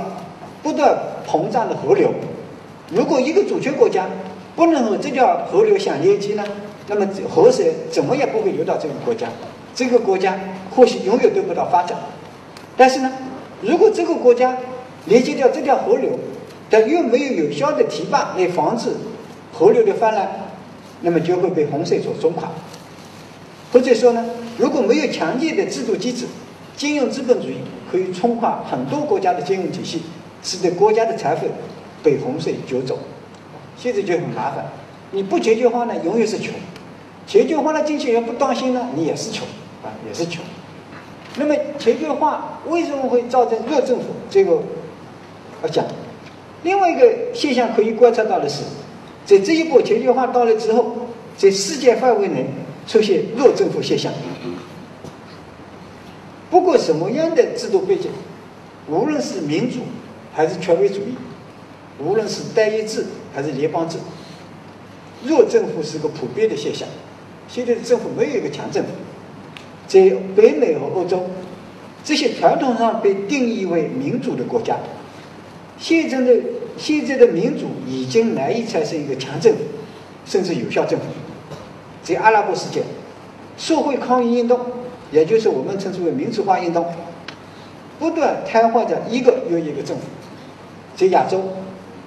[0.61, 0.95] 不断
[1.27, 2.13] 膨胀的河流。
[2.91, 4.07] 如果一个主权国家
[4.55, 6.43] 不能和这条河流相连接呢，
[6.87, 9.27] 那么河水怎么也不会流到这个国家，
[9.73, 10.37] 这个国家
[10.75, 11.97] 或许永远得不到发展。
[12.75, 13.11] 但是呢，
[13.61, 14.57] 如果这个国家
[15.05, 16.19] 连接掉这条河流，
[16.69, 18.89] 但又没有有效的堤坝来防止
[19.51, 20.27] 河流的泛滥，
[21.01, 22.49] 那么就会被洪水所冲垮。
[23.71, 24.23] 或者说呢，
[24.57, 26.25] 如果没有强烈的制度机制，
[26.75, 27.55] 金融资本主义
[27.91, 30.03] 可以冲垮很多国家的金融体系，
[30.43, 31.47] 使得国家的财富
[32.03, 32.99] 被洪水卷走，
[33.77, 34.65] 现在就很麻烦。
[35.11, 36.53] 你不全球化呢，永远是穷；
[37.25, 39.47] 全球化的经纪人不当心呢，你也是穷
[39.83, 40.43] 啊，也是穷。
[41.37, 44.05] 那么全球化为什么会造成弱政府？
[44.29, 44.59] 这个
[45.63, 45.85] 要讲。
[46.63, 48.63] 另外一个现象可以观察到的是，
[49.25, 50.95] 在这一波全球化到来之后，
[51.37, 52.45] 在世界范围内
[52.87, 54.11] 出现弱政府现象。
[56.49, 58.11] 不过什么样的制度背景，
[58.87, 59.79] 无论是民主
[60.33, 61.15] 还是权威主义，
[61.99, 63.97] 无论是单一制还是联邦制，
[65.25, 66.87] 弱政府是个普遍的现象。
[67.47, 68.89] 现在的政府没有一个强政府。
[69.85, 71.25] 在北美和欧洲，
[72.03, 74.77] 这些传统上被定义为民主的国家，
[75.77, 76.41] 现在的
[76.77, 79.59] 现在的民主已经难以产生一个强政府，
[80.25, 81.05] 甚至有效政府。
[82.01, 82.81] 在阿拉伯世界，
[83.57, 84.59] 社会抗议运动，
[85.11, 86.87] 也就是我们称之为民主化运动，
[87.99, 90.03] 不断瘫痪着一个又一个政府。
[90.95, 91.43] 在亚洲，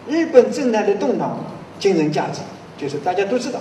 [0.09, 1.39] 日本政坛的动荡
[1.79, 2.41] 惊人价值，
[2.79, 3.61] 就是大家都知道，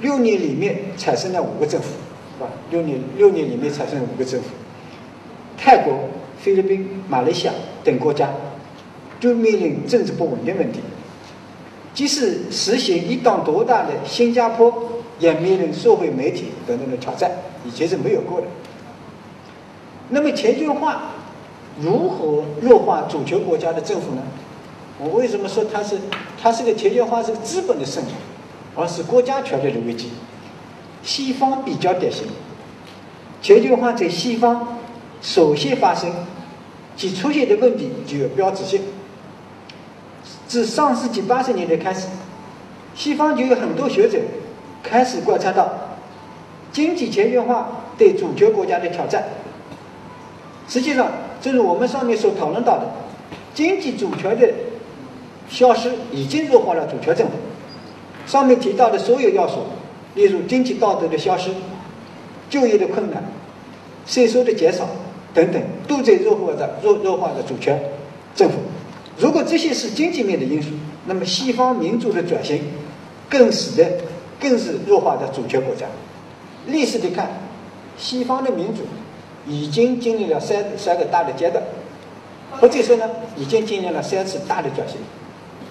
[0.00, 1.88] 六年里面产生了五个政府。
[2.36, 2.50] 是吧？
[2.68, 4.48] 六年六年里面产生了五个政府，
[5.56, 7.52] 泰国、菲律宾、马来西亚
[7.84, 8.28] 等国家
[9.20, 10.80] 都面临政治不稳定问题。
[11.94, 17.30] 即使实行一党独大的新加坡，也面临社会媒体等等的挑战，
[17.64, 18.48] 以前是没有过的。
[20.08, 21.12] 那么全球化
[21.80, 24.22] 如何弱化主权国家的政府呢？
[24.98, 25.98] 我为什么说它是
[26.40, 28.10] 它是个全球化是个资本的胜利，
[28.76, 30.10] 而是国家权力的危机？
[31.02, 32.26] 西方比较典型，
[33.42, 34.78] 全球化在西方
[35.20, 36.10] 首先发生，
[36.96, 38.80] 其出现的问题具有标志性。
[40.46, 42.06] 自上世纪八十年代开始，
[42.94, 44.18] 西方就有很多学者
[44.82, 45.72] 开始观察到
[46.70, 49.24] 经济全球化对主权国家的挑战。
[50.68, 51.10] 实际上，
[51.42, 52.86] 正如我们上面所讨论到的，
[53.52, 54.48] 经济主权的
[55.48, 57.32] 消失已经弱化了主权政府。
[58.26, 59.60] 上面提到的所有要素。
[60.14, 61.50] 例如经济道德的消失、
[62.48, 63.24] 就业的困难、
[64.06, 64.86] 税收的减少
[65.34, 67.82] 等等，都在弱化的弱弱化的主权
[68.32, 68.58] 政府。
[69.18, 70.70] 如果这些是经济面的因素，
[71.06, 72.62] 那么西方民主的转型
[73.28, 73.90] 更使得
[74.38, 75.86] 更是弱化的主权国家。
[76.66, 77.28] 历史的看，
[77.98, 78.82] 西方的民主
[79.48, 81.60] 已经经历了三三个大的阶段，
[82.52, 84.98] 或者说呢，已经经历了三次大的转型，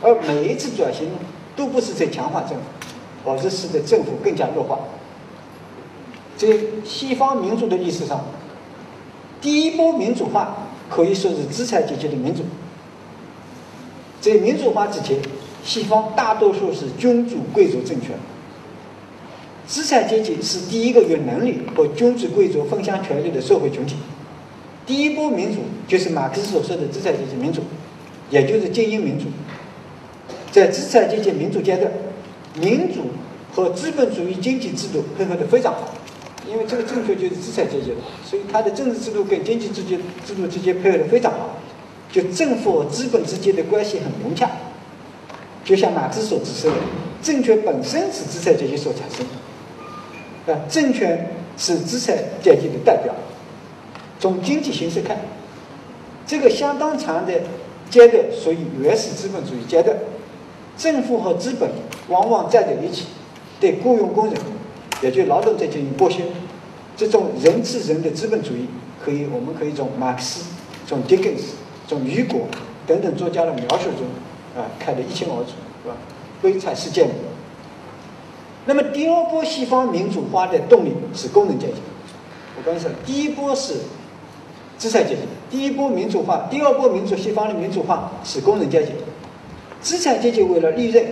[0.04, 1.10] 而每一次转型
[1.56, 2.64] 都不是在强化政府。
[3.26, 4.78] 而是使得政府更加弱化。
[6.36, 6.46] 在
[6.84, 8.22] 西方民主的历史上，
[9.40, 12.44] 第一波民主化可以说是资产阶级的民主。
[14.20, 15.18] 在民主化之前，
[15.64, 18.18] 西方大多数是君主贵族政权，
[19.66, 23.96] 资产阶级是第一个有能力和君主贵族分享权力的社会群体。
[24.86, 27.62] 第一波民主就是马克思所说的资产阶级民主，
[28.30, 29.28] 也就是精英民主。
[30.54, 31.92] 在资产阶级民主阶段。
[32.62, 33.08] 民主
[33.52, 35.92] 和资本主义经济制度配合的非常好，
[36.48, 41.58] 因为这个政权就是资产阶级的，所以它的政治制度跟经济之间制度之间配合的非常好，
[42.12, 44.48] 就政府和资本之间的关系很融洽。
[45.66, 46.76] 就像马克思所指出的，
[47.24, 49.26] 政权本身是资产阶级所产生
[50.46, 53.16] 的，啊，政权是资产阶级的代表。
[54.20, 55.18] 从经济形势看，
[56.28, 57.34] 这个相当长的
[57.90, 59.98] 阶段属于原始资本主义阶段。
[60.78, 61.70] 政府和资本
[62.08, 63.06] 往往站在一起，
[63.60, 64.36] 对雇佣工人，
[65.02, 66.24] 也就劳动者进行剥削。
[66.96, 68.68] 这种人治人的资本主义，
[69.04, 70.46] 可以我们可以从马克思、
[70.86, 71.56] 从狄更斯、
[71.88, 72.42] 从雨果
[72.86, 74.06] 等等作家的描述中
[74.56, 75.52] 啊看得一清二楚，
[75.84, 75.96] 是吧？
[76.42, 77.08] 悲惨世界。
[78.66, 81.76] 那么第二波西方民主化的动力是工人阶级。
[82.58, 83.76] 我刚才说，第一波是
[84.78, 88.92] 资产阶级，第一波民主化，第二波民主西方的民主化是工人阶级。
[89.84, 91.06] 资产阶级为了利润，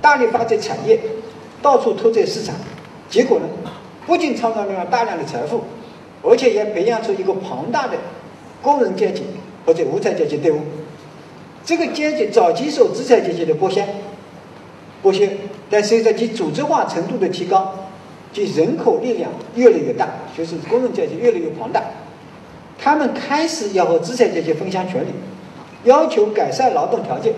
[0.00, 0.98] 大力发展产业，
[1.60, 2.54] 到处拓展市场，
[3.10, 3.44] 结果呢，
[4.06, 5.60] 不仅创造了大量的财富，
[6.22, 7.98] 而且也培养出一个庞大的
[8.62, 9.22] 工人阶级
[9.66, 10.60] 或者无产阶级队伍。
[11.62, 13.86] 这个阶级早期受资产阶级的剥削，
[15.02, 15.36] 剥削，
[15.68, 17.74] 但随着其组织化程度的提高，
[18.32, 21.82] 其人口力量越来越大，就是工人阶级越来越庞大，
[22.78, 25.08] 他们开始要和资产阶级分享权利，
[25.84, 27.34] 要求改善劳动条件。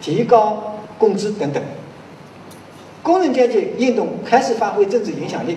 [0.00, 1.62] 提高工资等等，
[3.02, 5.56] 工人阶级运动开始发挥政治影响力。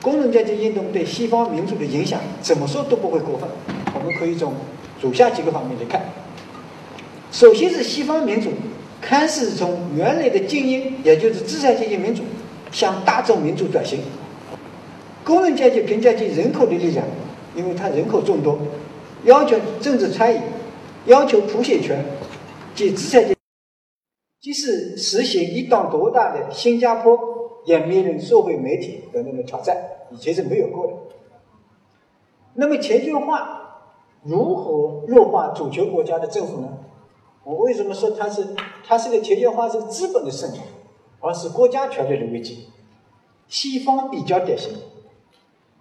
[0.00, 3.48] 工人阶级运动对西方民主的影响，怎么说都不会过分。
[3.94, 4.54] 我们可以从
[5.00, 6.00] 如下几个方面来看：
[7.32, 8.50] 首先是西方民主
[9.00, 12.22] 开始从原来的精英，也就是资产阶级民主，
[12.70, 14.00] 向大众民主转型。
[15.24, 17.04] 工人阶级凭借其人口的力量，
[17.54, 18.58] 因为他人口众多，
[19.24, 20.38] 要求政治参与，
[21.06, 22.04] 要求普选权，
[22.74, 23.37] 及资产阶。
[24.40, 27.18] 即使实行一党独大的新加坡，
[27.64, 29.76] 也面临社会媒体等等的挑战，
[30.12, 30.92] 以前是没有过的。
[32.54, 33.90] 那么全球化
[34.22, 36.68] 如何弱化主权国家的政府呢？
[37.42, 38.46] 我为什么说它是
[38.84, 40.58] 它是个全球化是资本的胜利，
[41.20, 42.68] 而是国家权力的危机？
[43.48, 44.72] 西方比较典型，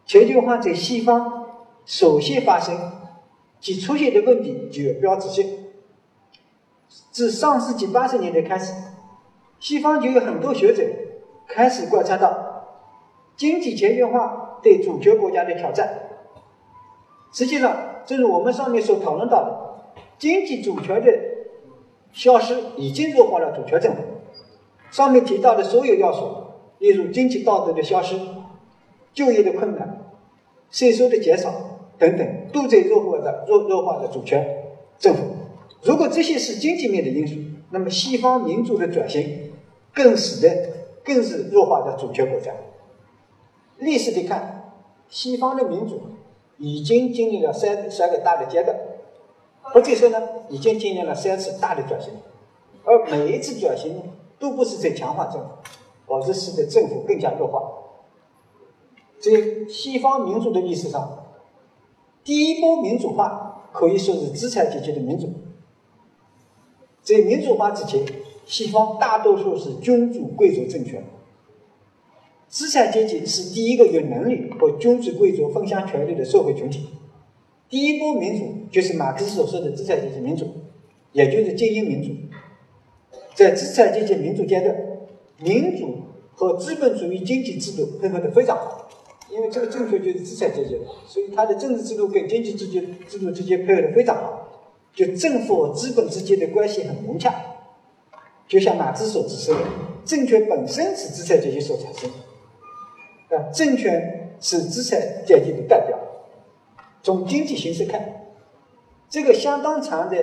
[0.05, 1.45] 全球化在西方
[1.85, 2.75] 首先发生
[3.59, 5.66] 及出现的问题具有标志性。
[7.17, 8.71] 自上世纪八十年代开始，
[9.59, 10.83] 西方就有很多学者
[11.47, 12.67] 开始观察到
[13.35, 15.97] 经济全球化对主权国家的挑战。
[17.31, 21.11] 实际上，正如我们上面所讨论到的，经济主权的
[22.13, 24.03] 消失已经弱化了主权政府。
[24.91, 26.27] 上面提到的所有要素，
[26.77, 28.15] 例如经济道德的消失、
[29.11, 30.05] 就业的困难、
[30.69, 31.51] 税收的减少
[31.97, 34.67] 等等，都在弱化的弱弱化的主权
[34.99, 35.21] 政府。
[35.87, 37.35] 如果这些是经济面的因素，
[37.71, 39.53] 那么西方民主的转型
[39.93, 40.69] 更使得
[41.03, 42.51] 更是弱化的主权国家。
[43.77, 44.73] 历史的看，
[45.07, 46.01] 西方的民主。
[46.59, 48.75] 已经经历了三三个大的阶段，
[49.61, 50.19] 或者说呢，
[50.49, 52.11] 已经经历了三次大的转型，
[52.83, 54.01] 而每一次转型
[54.39, 55.49] 都不是在强化政府，
[56.15, 57.61] 而是使得政府更加弱化。
[59.19, 61.27] 在西方民主的历史上，
[62.23, 65.31] 第一波民主化可以说是资产阶级的民主。
[67.07, 68.03] 在民主化之前，
[68.45, 71.01] 西方大多数是君主贵族政权。
[72.49, 76.89] 资产阶级是第一个有能力和君主贵族分享权力的社会群体。
[77.69, 80.47] 第一波民主就是马克思所说的资产阶级民主，
[81.13, 82.09] 也就是精英民主。
[83.33, 84.75] 在资产阶级民主阶段，
[85.39, 85.99] 民主
[86.33, 88.89] 和资本主义经济制度配合的非常好，
[89.31, 94.36] 因为这个政权就是资产阶级的，所以它的政治制度跟经济制度制度之间配合的非常好，
[94.97, 97.31] 就政府和资本之间的关系很融洽。
[98.47, 99.59] 就像马克思所指出的，
[100.03, 102.09] 政权本身是资产阶级所产生
[103.29, 103.37] 的。
[103.37, 105.99] 啊，政权是资产阶级的代表。
[107.03, 108.23] 从经济形势看，
[109.07, 110.17] 这个相当长的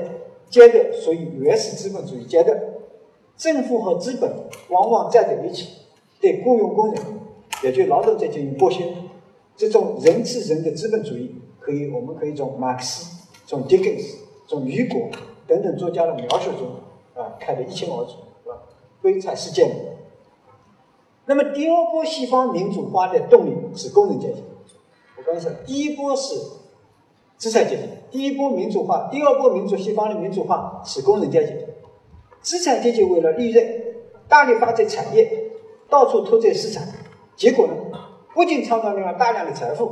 [0.50, 2.58] 阶段属于原始资本主义阶段，
[3.36, 4.28] 政府和资本
[4.70, 5.68] 往往站在一起，
[6.20, 7.00] 对雇佣工人，
[7.62, 8.82] 也就劳动者进行剥削。
[9.56, 14.16] 这种人吃人的资本主义，可以我们可以从马克思、从狄更斯、
[14.54, 15.10] 从雨果
[15.48, 16.68] 等等作家的描述中
[17.14, 18.12] 啊看得一清二楚，
[18.44, 18.56] 是吧？
[19.02, 19.68] 悲惨世界。
[21.26, 24.44] 那么第二波西方民主化的动力是工人阶级。
[25.18, 26.36] 我刚才说，第一波是
[27.36, 27.82] 资产阶级，
[28.12, 31.52] 第一波民主化，第二波民主西方的民主化是工人阶级。
[32.40, 33.66] 资产阶级为了利润，
[34.28, 35.50] 大力发展产业，
[35.88, 36.84] 到处拓展市场，
[37.34, 37.74] 结果呢，
[38.34, 39.90] 不仅创造了大量的财富，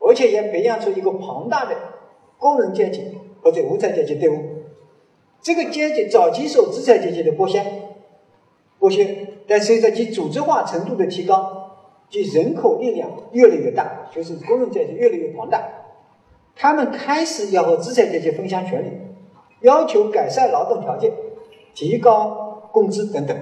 [0.00, 1.74] 而且也培养出一个庞大的
[2.36, 4.38] 工人阶级或者无产阶级队伍。
[5.40, 7.62] 这个阶级早期受资产阶级的剥削，
[8.80, 9.28] 剥削。
[9.46, 11.70] 但随着其组织化程度的提高，
[12.08, 15.62] 其人口力量越来越大，就是工人阶级越来越庞大，
[16.56, 18.88] 他们开始要和资产阶级分享权利，
[19.60, 21.12] 要求改善劳动条件、
[21.74, 23.36] 提高工资等等。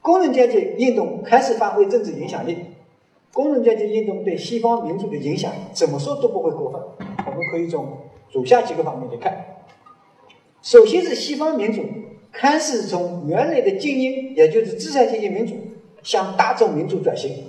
[0.00, 2.56] 工人阶级运动开始发挥政治影响力。
[3.32, 6.80] 工人阶级运动对西方民主的影响，怎么说都不会过分。
[7.26, 7.88] 我们可以从
[8.32, 9.44] 以下几个方面来看。
[10.62, 11.84] 首先是西方民主。
[12.32, 15.52] 开始从原来的精英，也就是资产阶级民主，
[16.00, 17.44] 向大众民主转型。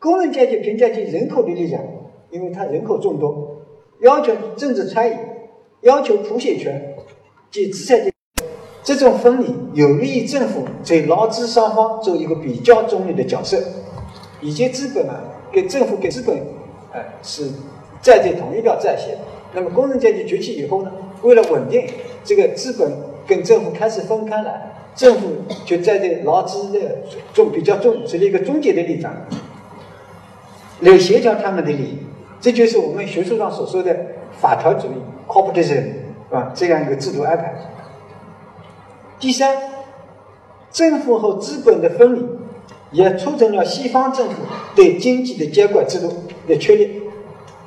[0.00, 1.80] 工人阶级凭借其人口的力量，
[2.30, 3.62] 因为他人口众多，
[4.02, 5.16] 要求政治参与，
[5.82, 6.96] 要求普选权
[7.48, 8.14] 及资产阶级
[8.82, 13.62] 这种分离，有利于政府在劳资双方做一个比较中立的角色。
[14.40, 15.14] 以及资本呢，
[15.52, 16.36] 跟政府跟资本，
[16.92, 17.48] 哎，是
[18.02, 19.16] 站在同一条战线。
[19.56, 20.92] 那么工人阶级崛起以后呢，
[21.22, 21.84] 为了稳定
[22.22, 22.92] 这个资本。
[23.28, 24.52] 跟政府开始分开了，
[24.94, 25.32] 政府
[25.64, 26.98] 就站在劳资的
[27.34, 29.12] 中比较中，是一个中间的立场，
[30.78, 31.98] 来协调他们的利益。
[32.40, 33.96] 这就是我们学术上所说的
[34.40, 34.92] 法条主义
[35.26, 35.94] （corporatism） 是
[36.30, 36.52] 吧？
[36.54, 37.52] 这样一个制度安排。
[39.18, 39.56] 第三，
[40.70, 42.24] 政府和资本的分离，
[42.92, 44.34] 也促成了西方政府
[44.76, 46.12] 对经济的监管制度
[46.46, 47.02] 的确立。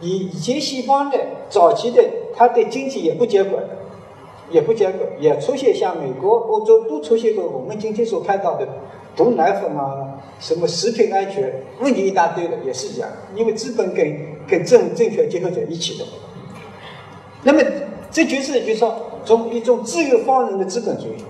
[0.02, 1.18] 以以前西方的
[1.50, 2.04] 早期的，
[2.36, 3.64] 他对经济也不监管。
[4.52, 8.68] 也不监管，也出现像美国、欧洲都出现过我们今天所看到的
[9.16, 14.04] 毒奶粉啊，什么食品安全问题一大堆的，也是一样，因为资本跟
[14.48, 16.06] 跟政政权结合在一起的。
[17.44, 17.62] 那么
[18.10, 21.24] 这就是就说从一种自由放任的资本主义，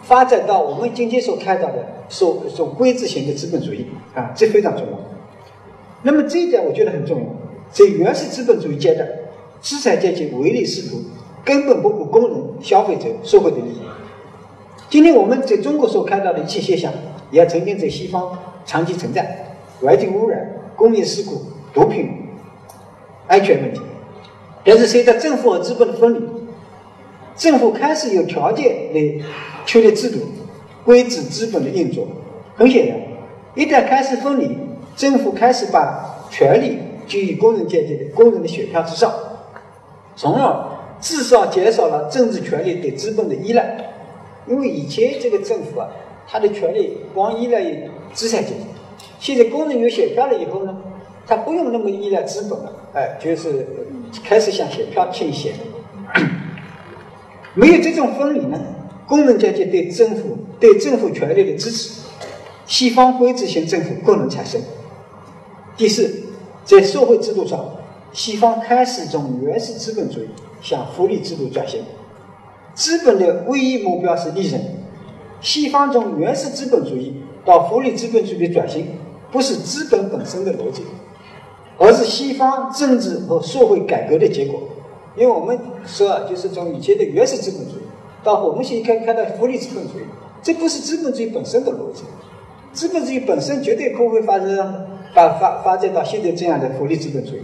[0.00, 4.98] 发展到我们今天所看到的所所规制型的资本主义啊，这非常重要。
[6.00, 7.26] 那么这一点我觉得很重要，
[7.72, 9.08] 在原始资本主义阶段，
[9.60, 11.02] 资产阶级唯利是图。
[11.44, 13.80] 根本不顾工人、消费者、社会的利益，
[14.90, 16.92] 今天我们在中国所看到的一切现象，
[17.30, 20.44] 也曾经在西方长期存在：环境污染、
[20.74, 21.42] 工业事故、
[21.72, 22.10] 毒品、
[23.28, 23.80] 安全问题。
[24.64, 26.28] 但是随着政府和资本的分离，
[27.36, 29.24] 政府开始有条件来
[29.64, 30.18] 确立制度，
[30.84, 32.08] 规制资本的运作。
[32.56, 32.98] 很显然，
[33.54, 34.58] 一旦开始分离，
[34.96, 39.12] 政府开始把权力居于工人阶级的工人的选票之上，
[40.14, 40.66] 从而
[41.00, 43.92] 至少减少了政治权力对资本的依赖。
[44.48, 45.88] 因为以前这个政府啊，
[46.28, 48.60] 他的权力光依赖于资产阶级，
[49.18, 50.76] 现在工人有选票了以后呢，
[51.26, 53.66] 他不用那么依赖资本了，哎，就是
[54.24, 55.54] 开始向选票倾斜。
[57.54, 58.60] 没有这种分离呢，
[59.08, 62.02] 工人阶级对政府对政府权力的支持，
[62.66, 64.60] 西方规制型政府不能产生。
[65.76, 66.25] 第四，
[66.66, 67.64] 在社会制度上，
[68.12, 70.28] 西方开始从原始资本主义
[70.60, 71.80] 向福利制度转型。
[72.74, 74.60] 资本的唯一目标是利润。
[75.40, 78.98] 西方从原始资本主义到福利资本主义转型，
[79.30, 80.82] 不是资本本身的逻辑，
[81.78, 84.60] 而是西方政治和社会改革的结果。
[85.16, 85.56] 因为我们
[85.86, 87.82] 说啊，就是从以前的原始资本主义
[88.24, 90.02] 到我们现在看到福利资本主义，
[90.42, 92.02] 这不是资本主义本身的逻辑。
[92.72, 97.40] 资本主义本身绝对不会发生发发发展到现在这样的福利资本主义。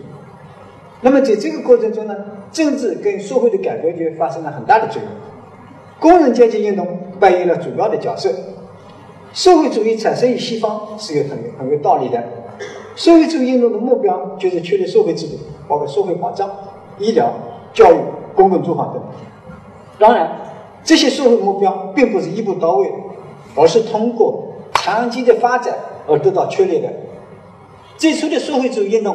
[1.01, 2.15] 那么在这个过程中呢，
[2.53, 5.11] 政治跟社会的改革就发生了很大的作用。
[5.99, 6.87] 工人阶级运动
[7.19, 8.31] 扮演了主要的角色。
[9.33, 12.23] 社会主义产生于西方是有很很有道理的。
[12.95, 16.51] 社会主义运动的目标就是确立社会制度，包括社会保障、
[16.99, 17.33] 医疗、
[17.73, 17.97] 教育、
[18.35, 19.03] 公共住房等。
[19.99, 20.31] 当然，
[20.85, 22.93] 这些社会目标并不是一步到位，
[23.57, 24.45] 而是通过
[24.75, 25.75] 长期的发展
[26.07, 26.93] 而得到确立的。
[28.03, 29.15] 最初的社会主义运动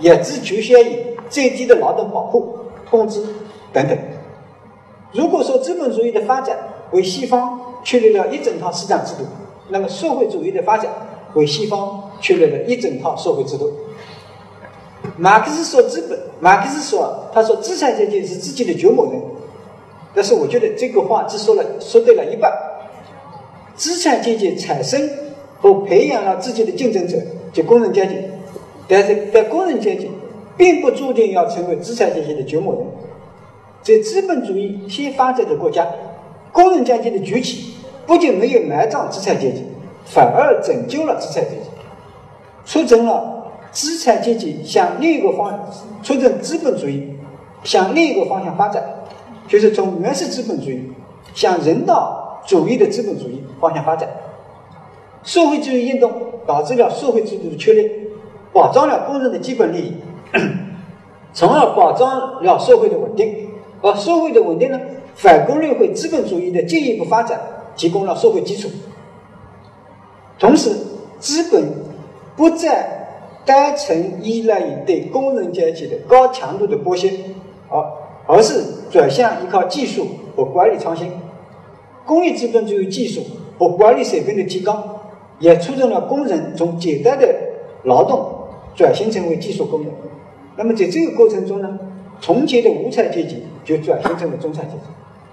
[0.00, 0.98] 也只局限于
[1.30, 2.58] 最低的劳动保护、
[2.90, 3.24] 工资
[3.72, 3.96] 等等。
[5.12, 6.58] 如果说资本主义的发展
[6.90, 9.20] 为西方确立了一整套市场制度，
[9.68, 10.90] 那么社会主义的发展
[11.34, 13.72] 为西方确立了一整套社会制度。
[15.16, 19.22] 马克思说资本，马克思说他说资产阶级是自己的掘墓人，
[20.12, 22.52] 但是我觉得这个话只说了说对了一半。
[23.76, 25.08] 资产阶级产生
[25.60, 27.16] 和培养了自己的竞争者，
[27.54, 28.16] 就工人阶级，
[28.88, 30.10] 但是在工人阶级
[30.56, 32.80] 并不注定要成为资产阶级的掘墓人。
[33.80, 35.86] 在资本主义先发展的国家，
[36.52, 37.74] 工人阶级的崛起
[38.06, 39.62] 不仅没有埋葬资产阶级，
[40.04, 41.70] 反而拯救了资产阶级，
[42.64, 45.70] 促成了资产阶级向另一个方，
[46.02, 47.14] 促成资本主义
[47.62, 48.82] 向另一个方向发展，
[49.46, 50.90] 就是从原始资本主义
[51.34, 54.08] 向人道主义的资本主义方向发展。
[55.24, 56.12] 社会主义运动
[56.46, 57.90] 导致了社会制度的确立，
[58.52, 59.92] 保障了工人的基本利益，
[61.32, 63.48] 从而保障了社会的稳定。
[63.82, 64.80] 而社会的稳定呢，
[65.14, 67.38] 反过来为资本主义的进一步发展
[67.76, 68.68] 提供了社会基础。
[70.38, 70.70] 同时，
[71.18, 71.62] 资本
[72.34, 73.08] 不再
[73.44, 77.10] 单纯依赖于对工人阶级的高强度的剥削，
[77.68, 77.84] 而
[78.26, 81.12] 而是转向依靠技术和管理创新。
[82.06, 83.22] 工业资本主义技术
[83.58, 85.03] 和管理水平的提高，
[85.38, 87.26] 也促进了工人从简单的
[87.84, 89.90] 劳动转型成为技术工人。
[90.56, 91.78] 那么在这个过程中呢？
[92.20, 94.82] 从前的无产阶级就转型成了中产阶级，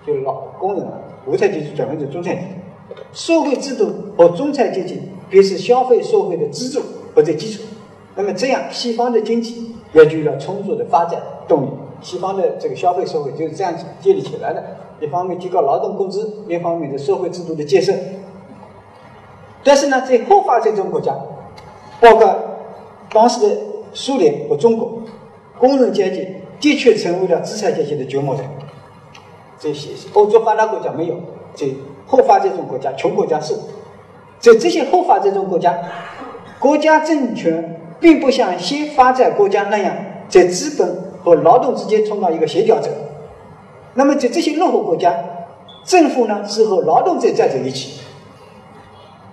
[0.06, 0.94] 就老工人啊，
[1.28, 2.48] 无产阶级转变成中产阶级。
[3.14, 5.00] 社会制度和中产阶级
[5.30, 6.82] 便是消费社会的支柱
[7.16, 7.62] 或者基础。
[8.16, 11.70] 那么这样，西方的经济也具有了充足的发展动力。
[12.02, 14.64] 西方的这个消费社会就是这样子建立起来的。
[15.00, 17.94] 一方面提高劳动工资，另一方面的社会制度的建设。
[19.64, 21.16] 但是呢，在后发展中国家，
[22.00, 22.36] 包括
[23.12, 23.56] 当时的
[23.94, 25.02] 苏联和中国，
[25.60, 26.28] 工人阶级。
[26.62, 28.44] 的确成为了资产阶级的掘墓人。
[29.58, 31.16] 这些欧洲发达国家没有，
[31.56, 31.66] 在
[32.06, 33.56] 后发展中国家、穷国家是。
[34.40, 35.76] 在这些后发展中国家，
[36.60, 39.96] 国家政权并不像先发展国家那样，
[40.30, 42.92] 在资本和劳动之间充当一个协调者。
[43.96, 45.16] 那么，在这些落后国家，
[45.84, 48.02] 政府呢是和劳动者站在一起。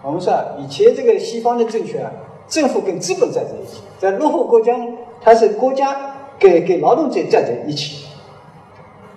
[0.02, 2.10] 我们说啊，以前这个西方的政权啊，
[2.46, 4.84] 政府跟资本站在一起；在落后国家呢，
[5.20, 6.14] 它是国家。
[6.40, 8.06] 给给劳动者站在一起，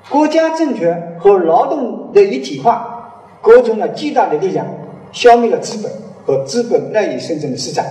[0.09, 4.65] 国家政权和劳动的一体化，构成了巨大的力量，
[5.11, 5.91] 消灭了资本
[6.25, 7.85] 和资本赖以生存的市场。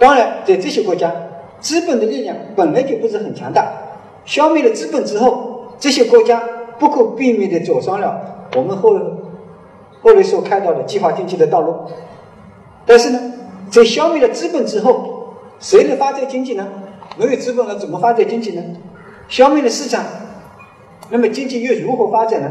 [0.00, 1.14] 当然，在这些国家，
[1.60, 3.72] 资本的力量本来就不是很强大，
[4.24, 6.42] 消灭了资本之后，这些国家
[6.80, 8.98] 不可避免地走上了我们后
[10.02, 11.74] 后来所看到的计划经济的道路。
[12.84, 13.32] 但是呢，
[13.70, 16.66] 在消灭了资本之后，谁能发展经济呢？
[17.16, 18.62] 没有资本了，怎么发展经济呢？
[19.28, 20.04] 消灭了市场，
[21.10, 22.50] 那么经济又如何发展呢？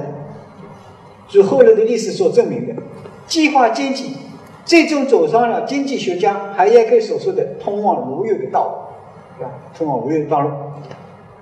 [1.27, 2.81] 据后来的历史所证明的，
[3.27, 4.17] 计划经济
[4.65, 8.93] 最终走上了经济学家海耶克所说的通往无有的道
[9.37, 9.51] 路，是吧？
[9.77, 10.49] 通往无有的道路，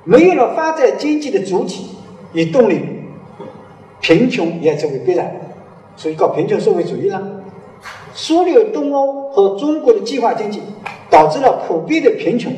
[0.03, 1.89] 没有了发展经济的主体
[2.33, 2.81] 与动力，
[3.99, 5.33] 贫穷也成为必然，
[5.99, 7.21] 所以搞贫穷社会主义了。
[8.13, 10.61] 苏联、东欧和中国的计划经济
[11.09, 12.53] 导致了普遍的贫穷，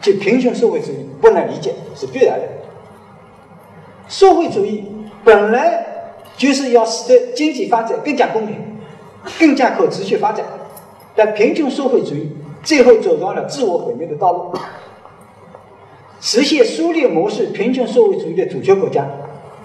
[0.00, 2.46] 即贫穷社会主义不难理解，是必然的。
[4.08, 4.84] 社会主义
[5.24, 5.84] 本来
[6.36, 8.54] 就是要使得经济发展更加公平、
[9.36, 10.46] 更加可持续发展，
[11.16, 12.30] 但贫穷社会主义
[12.62, 14.54] 最后走上了自我毁灭的道路。
[16.20, 19.04] 实现苏联模式贫穷社会主义的主权国家，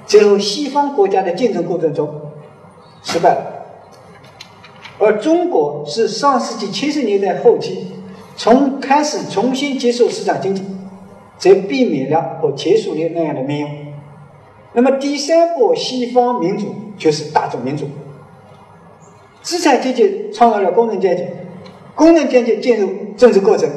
[0.07, 2.30] 最后西方国家的竞争过程中
[3.03, 3.65] 失败了。
[4.99, 7.87] 而中国是上世纪七十年代后期
[8.35, 10.63] 从开始重新接受市场经济，
[11.37, 13.93] 则避免了和前苏联那样的命运。
[14.73, 17.85] 那么第三波西方民主就是大众民主，
[19.41, 21.23] 资产阶级创造了工人阶级，
[21.95, 23.69] 工人阶级进入政治过程，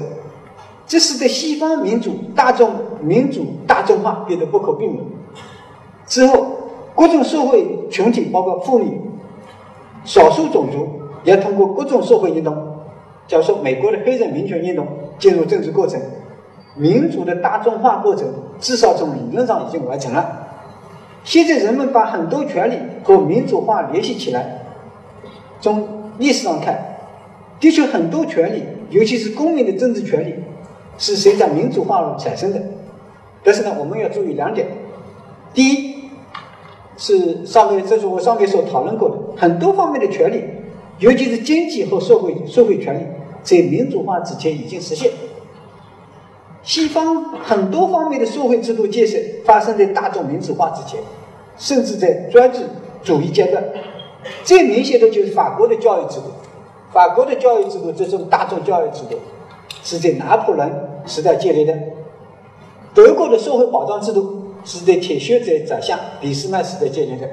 [0.87, 5.03] 这使得西方民主大众民主大众化变得不可避免。
[6.07, 6.47] 之后，
[6.95, 9.01] 各种社会群体，包括妇女、
[10.05, 11.01] 少数种族。
[11.25, 12.55] 要通过各种社会运动，
[13.27, 14.87] 假如说美国的黑人民权运动
[15.19, 15.99] 进入政治过程，
[16.77, 18.29] 民主的大众化过程
[18.61, 20.49] 至少从理论上已经完成了。
[21.25, 24.67] 现在人们把很多权利和民主化联系起来，
[25.63, 25.89] 从
[26.19, 26.79] 历史上看，
[27.59, 30.35] 的确很多权利，尤其是公民的政治权利，
[30.99, 32.61] 是随着民主化而产生的。
[33.43, 34.67] 但是呢，我们要注意两点：
[35.55, 35.94] 第一，
[37.05, 40.43] 是上面这是我上面所讨论过的很多方面的权利。
[41.01, 43.05] 尤其是经济和社会社会权利
[43.43, 45.11] 在民主化之前已经实现。
[46.63, 50.99] 西方很多方面的社会制度建设发生在大众民主化之前，
[51.59, 52.61] 甚至在专制
[53.03, 53.63] 主义阶段。
[54.45, 56.27] 最明显的就是法国的教育制度。
[56.91, 59.19] 法国的教育制度这种大众教育制度
[59.83, 60.71] 是在拿破仑
[61.05, 61.77] 时代建立的。
[62.95, 67.29] 德国的社会保障制度是在铁血者宰相俾斯麦时代建立的。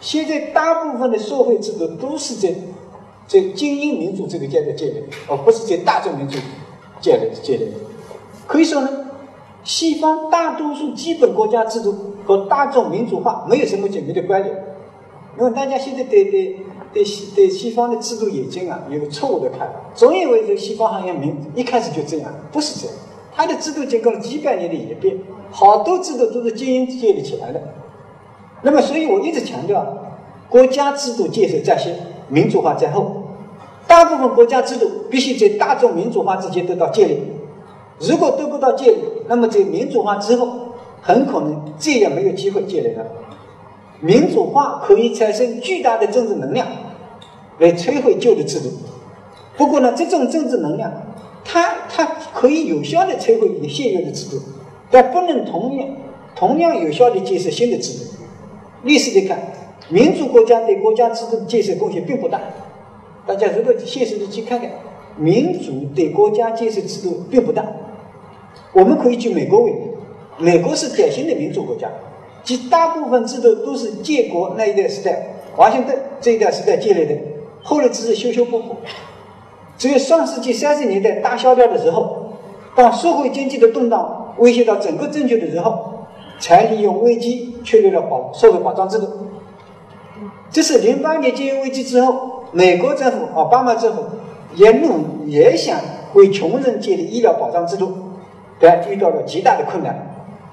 [0.00, 2.54] 现在大部分的社会制度都是在
[3.26, 6.38] 在精英民主这个阶段建立，而不是在大众民主
[7.00, 7.68] 建立建立。
[8.46, 9.06] 可以说呢，
[9.62, 14.64] 西方大多数基本国家制度和大众民主化没有什么紧密的关联。
[15.38, 16.58] 因为大家现在对对
[16.92, 22.96] 对西对西方的制度演进啊有错误的看法，总以为这个西方好像民一开始就这样，不是这样。
[23.40, 25.16] 它的制度经过了几百年的演变，
[25.50, 27.58] 好多制度都是精英建立起来的。
[28.60, 29.96] 那么，所以我一直强调，
[30.50, 31.96] 国家制度建设在先，
[32.28, 33.22] 民主化在后。
[33.86, 37.18] 大部分国家制度必须在大众民主化之前得到建立。
[38.00, 43.06] 如果得不到建立，那么在民主化之后，很可能再也没有机会建立了。
[44.00, 46.66] 民主化可以产生巨大的政治能量，
[47.58, 48.68] 来摧毁旧的制度。
[49.56, 50.92] 不过呢，这种政治能量，
[51.52, 54.40] 它它可以有效的摧毁你现有的制度，
[54.88, 55.88] 但不能同样
[56.36, 58.04] 同样有效的建设新的制度。
[58.84, 59.36] 历史的看，
[59.88, 62.40] 民主国家对国家制度的建设贡献并不大。
[63.26, 64.70] 大家如果现实的去看看，
[65.16, 67.66] 民主对国家建设制度并不大。
[68.72, 69.78] 我们可以举美国为例，
[70.38, 71.90] 美国是典型的民主国家，
[72.44, 77.18] 其大部分制度都是建国那一代时代，华盛顿这一代时代建立的，
[77.64, 78.76] 后来只是修修补补。
[79.80, 82.34] 只有上世纪三十年代大萧条的时候，
[82.76, 85.96] 当社会经济的动荡威胁到整个政权的时候。
[86.42, 89.06] 才利用危机确立了保社会保障制度。
[90.50, 94.04] 这是零八年金融危机之后，美国政府奥巴马政府
[94.54, 95.78] 也努也想
[96.14, 97.92] 为穷人建立医疗保障制度，
[98.58, 99.94] 但遇到了极大的困难，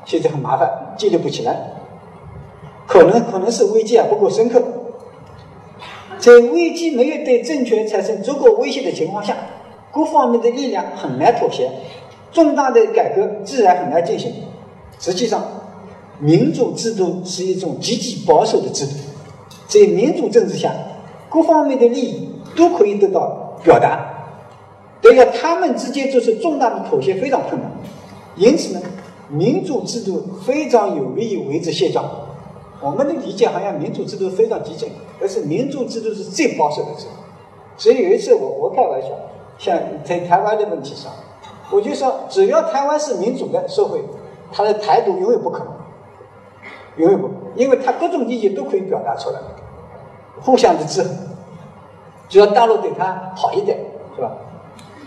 [0.04, 1.56] 现在很麻烦，建立不起来。
[2.86, 4.62] 可能可能是危机啊不够深刻，
[6.20, 9.36] 在危机没有对政权产生足够威胁的情况下，
[9.92, 11.70] 各方面的力量很难妥协，
[12.32, 14.34] 重大的改革自然很难进行。
[15.00, 15.44] 实际上。
[16.20, 18.94] 民主制度是一种极其保守的制度，
[19.68, 20.74] 在民主政治下，
[21.30, 24.34] 各方面的利益都可以得到表达，
[25.00, 27.70] 但要他们之间做出重大的妥协非常困难。
[28.36, 28.82] 因此呢，
[29.30, 32.04] 民主制度非常有利于维持现状。
[32.82, 37.12] 我们的理解好像民主制度非常激进，但是民主制度是最保守的制度。
[37.78, 39.10] 所以有一次我我开玩笑，
[39.58, 41.12] 像在台湾的问题上，
[41.72, 44.04] 我就说只要台湾是民主的社会，
[44.52, 45.74] 它的台独永远不可能。
[46.98, 49.40] 永远不，因为他各种意见都可以表达出来，
[50.42, 51.12] 互相的制衡，
[52.28, 53.78] 只要大陆对他好一点，
[54.16, 54.32] 是吧？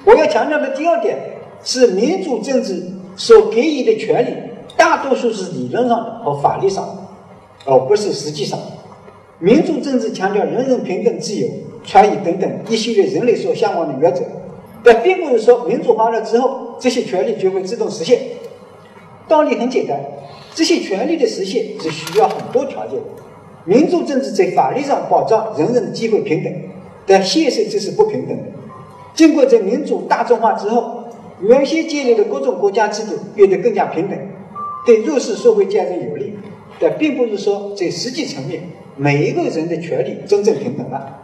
[0.05, 1.19] 我要强调的第二点
[1.65, 4.37] 是，民主政治所给予的权利，
[4.77, 6.93] 大多数是理论上的和法律上的，
[7.71, 8.59] 而不是实际上。
[9.39, 11.49] 民主政治强调人人平等、自由、
[11.83, 14.23] 权益等等一系列人类所向往的原则，
[14.85, 18.19] 但并不是说民主化了之后，这些权利就会自动实现。
[19.27, 19.99] 道理很简单，
[20.55, 23.07] 这些权利的实现是需要很多条件的。
[23.65, 26.53] 民主政治在法律上保障人人的机会平等，
[27.07, 28.43] 但现实这是不平等的。
[29.15, 31.05] 经过在民主大众化之后，
[31.41, 34.19] 原先建立的各种国家制度变得更加平等，
[34.85, 36.30] 对弱势社会阶层有利，
[36.81, 38.63] 但并不是说在实际层面。
[38.97, 41.23] 每一个人的权利真正平等了。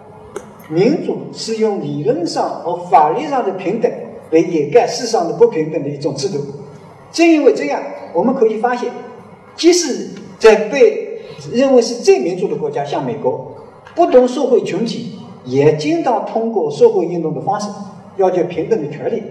[0.70, 3.90] 民主是用理论上和法律上的平等
[4.30, 6.38] 来掩盖世上的不平等的一种制度。
[7.12, 7.82] 正因为这样，
[8.14, 8.90] 我们可以发现，
[9.56, 11.20] 即使在被
[11.52, 13.54] 认为是最民主的国家，像美国，
[13.94, 17.68] 不同社会群体也经常通过社会运动的方式
[18.16, 19.22] 要求平等的权利。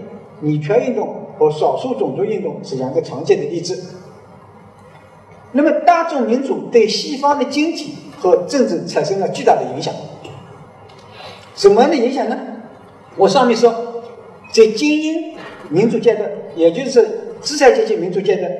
[0.41, 3.95] 女权运动和少数种族运动是两个常见的例子。
[5.55, 7.95] 那么，大众民主对西方的经济。
[8.17, 9.93] 和政治产生了巨大的影响。
[11.53, 12.35] 什么样的影响呢？
[13.17, 13.71] 我上面说，
[14.51, 15.35] 在精英
[15.69, 18.51] 民主阶段，也就是资产阶级民主阶段，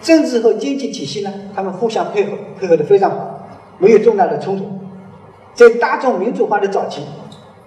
[0.00, 4.64] 政治和经济体系呢，他们互相配合，配合的非常好，没有重大的冲突。
[5.54, 7.02] 在大众民主化的早期，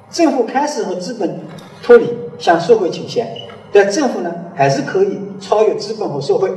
[0.10, 1.42] 政府开始和资本
[1.84, 2.08] 脱离，
[2.40, 3.28] 向社会倾斜，
[3.72, 6.50] 但政府呢，还是可以超越资本和社会，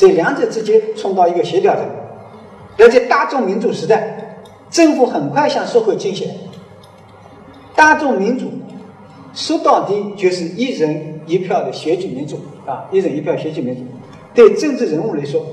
[0.00, 1.84] 在两者之间创造一个协调的。
[2.78, 4.40] 而在大众民主时代，
[4.70, 6.30] 政府很快向社会倾斜。
[7.76, 8.46] 大众民主
[9.34, 13.82] 说到底就是一人一票的选举民主啊，一人一票选举民主。
[14.32, 15.44] 对政治人物来说，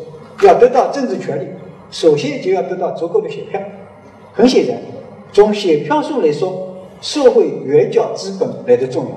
[0.41, 1.49] 要得到政治权利，
[1.91, 3.59] 首先就要得到足够的选票。
[4.31, 4.77] 很显然，
[5.33, 6.69] 从选票数来说，
[7.01, 9.11] 社会远较资本来的重要。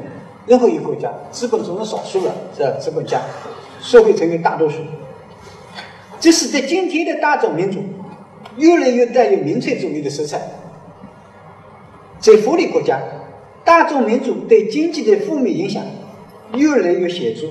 [0.46, 2.70] 任何一个国家，资本总是少数了，是吧？
[2.80, 3.20] 资本家，
[3.80, 4.78] 社会成为大多数。
[6.20, 7.80] 这使得今天的大众民主。
[8.56, 10.40] 越来越带有民粹主义的色彩。
[12.18, 13.00] 在福利国家，
[13.64, 15.82] 大众民主对经济的负面影响
[16.54, 17.46] 越来越显著。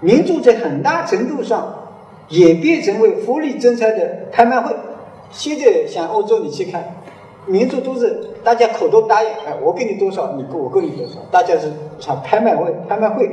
[0.00, 1.88] 民主在很大程度上
[2.28, 4.74] 演变成为福利政策的拍卖会。
[5.30, 7.02] 现在像欧洲，你去看，
[7.46, 13.30] 民主都是大家口头答应，哎，我给你多少，你给我给你多少，大家是像拍卖会，拍卖会。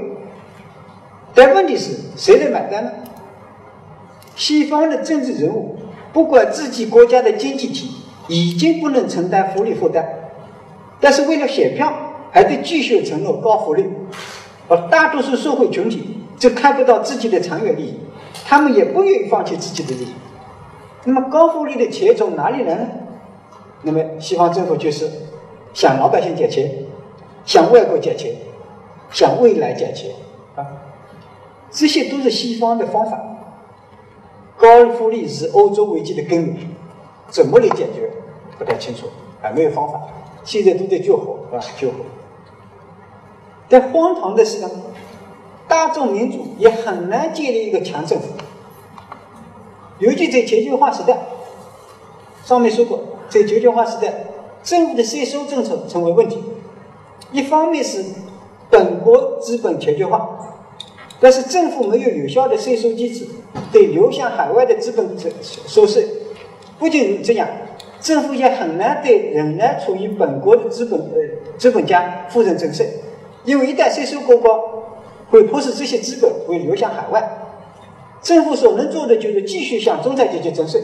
[1.34, 2.92] 但问题是，谁来买单呢？
[4.38, 5.76] 西方的政治人物。
[6.14, 7.92] 不管自己国家的经济体
[8.28, 10.04] 已经不能承担福利负担，
[11.00, 11.94] 但是为了选票，
[12.32, 13.86] 还得继续承诺高福利，
[14.68, 18.00] 而大多数社会群体则看不到自己的长远利益，
[18.46, 20.14] 他们也不愿意放弃自己的利益。
[21.04, 22.88] 那么高福利的钱从哪里来呢？
[23.84, 25.08] 那么西方政府就是
[25.74, 26.72] 向老百姓借钱，
[27.46, 28.34] 向外国借钱，
[29.12, 30.10] 向未来借钱
[30.56, 30.66] 啊，
[31.70, 33.22] 这些都是西方的方法。
[34.58, 36.58] 高福利是欧洲危机的根源，
[37.30, 38.12] 怎么来解决？
[38.58, 39.08] 不太清楚，
[39.40, 40.02] 还没有方法。
[40.44, 41.66] 现在都在救火，是吧？
[41.78, 41.96] 救火。
[43.70, 44.70] 但荒唐的是呢，
[45.68, 48.30] 大众民主也很难建立一个强政府，
[50.00, 51.18] 尤其在全球化时代。
[52.44, 53.00] 上面说过，
[53.30, 54.26] 在全球化时代，
[54.64, 56.42] 政府的税收政策成为问题。
[57.32, 58.04] 一方面是
[58.70, 60.57] 本国资本全球化。
[61.20, 63.26] 但是政府没有有效的税收机制，
[63.72, 65.18] 对流向海外的资本
[65.66, 66.08] 收税。
[66.78, 67.48] 不仅这样，
[68.00, 72.88] 政府也很难对仍然处于本国的资本呃资本家负责征税，
[73.46, 74.60] 因为一旦税收过高，
[75.32, 77.46] 会迫使这些资本会流向海外。
[78.22, 80.82] 政府所能做的就是继续向中产阶级征税，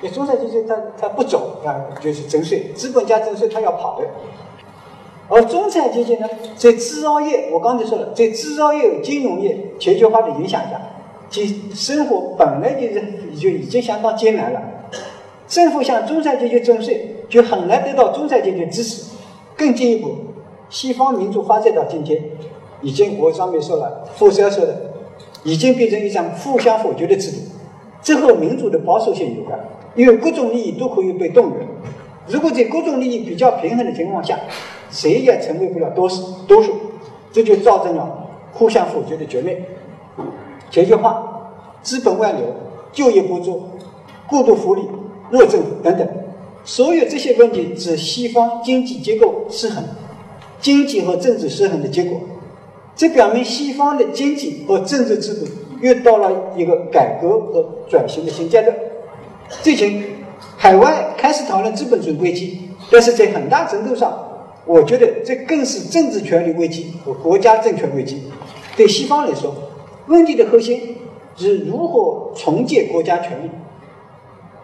[0.00, 4.06] 那中产阶级他他不走啊，就是征税，资本家征税他要跑的。
[5.28, 10.80] 而中产阶级呢，在制造业，我刚才说了，在制造业、金融业全球化的影响下，
[11.30, 13.02] 其生活本来就是
[13.38, 14.60] 就已经相当艰难了。
[15.46, 19.04] 政府向中产阶级征税，就很难得到中产阶级支持。
[19.56, 20.10] 更进一步，
[20.68, 22.22] 西方民主发展到今天，
[22.82, 24.92] 已经我上面说了，富山说的，
[25.42, 27.38] 已经变成一张互相否决的制度。
[28.02, 29.58] 这和民主的保守性有关，
[29.94, 31.66] 因为各种利益都可以被动员。
[32.26, 34.38] 如果在各种利益比较平衡的情况下，
[34.94, 36.72] 谁也成为不了多数，多数，
[37.32, 39.60] 这就造成了互相否决的局面。
[40.70, 41.50] 全球化、
[41.82, 42.42] 资本外流、
[42.92, 43.70] 就业不足、
[44.28, 44.82] 过度福利、
[45.30, 46.08] 弱政府等等，
[46.64, 49.82] 所有这些问题是西方经济结构失衡、
[50.60, 52.20] 经济和政治失衡的结果。
[52.94, 55.46] 这表明西方的经济和政治制度
[55.80, 58.72] 又到了一个改革和转型的新阶段。
[59.48, 60.04] 最近，
[60.56, 64.16] 海外开始讨论资本主义危机，但是在很大程度上。
[64.66, 68.24] 我觉得这更是政治权力危机和国家政权危机。
[68.76, 69.54] 对西方来说，
[70.06, 70.96] 问题的核心
[71.36, 73.50] 是如何重建国家权力。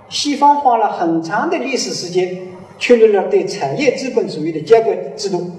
[0.08, 2.48] 西方花了很长的历史时间
[2.78, 5.50] 确立了对产业资本主义的监管制度。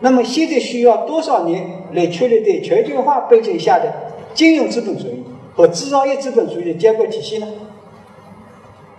[0.00, 3.92] 那么现在需要多少年来确立对全球化背景下的
[4.34, 5.24] 金融资本主义
[5.54, 7.46] 和制造业资本主义的监管体系呢？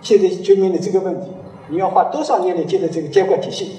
[0.00, 1.28] 现在就面临这个问题：
[1.68, 3.76] 你要花多少年来建立这个监管体系？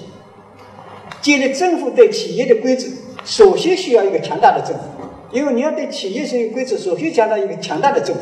[1.24, 2.86] 建立政府对企业的规则，
[3.24, 4.82] 首先需要一个强大的政府，
[5.32, 8.20] 因为你要对企业设立规则，首先强大一个强大的政府。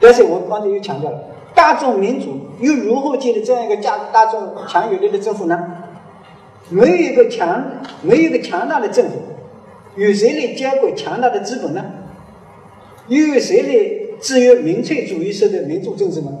[0.00, 1.22] 但是我刚才又强调了，
[1.54, 5.66] 大众民主又如何建立这样一个大大众强有力的政府呢？
[6.70, 7.62] 没有一个强，
[8.00, 9.18] 没有一个强大的政府，
[9.96, 11.84] 有谁来监管强大的资本呢？
[13.08, 16.32] 又有谁来制约民粹主义式的民主政治呢？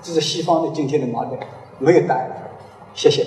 [0.00, 1.36] 这是西方的今天的矛盾，
[1.80, 2.30] 没有答案。
[2.94, 3.26] 谢谢。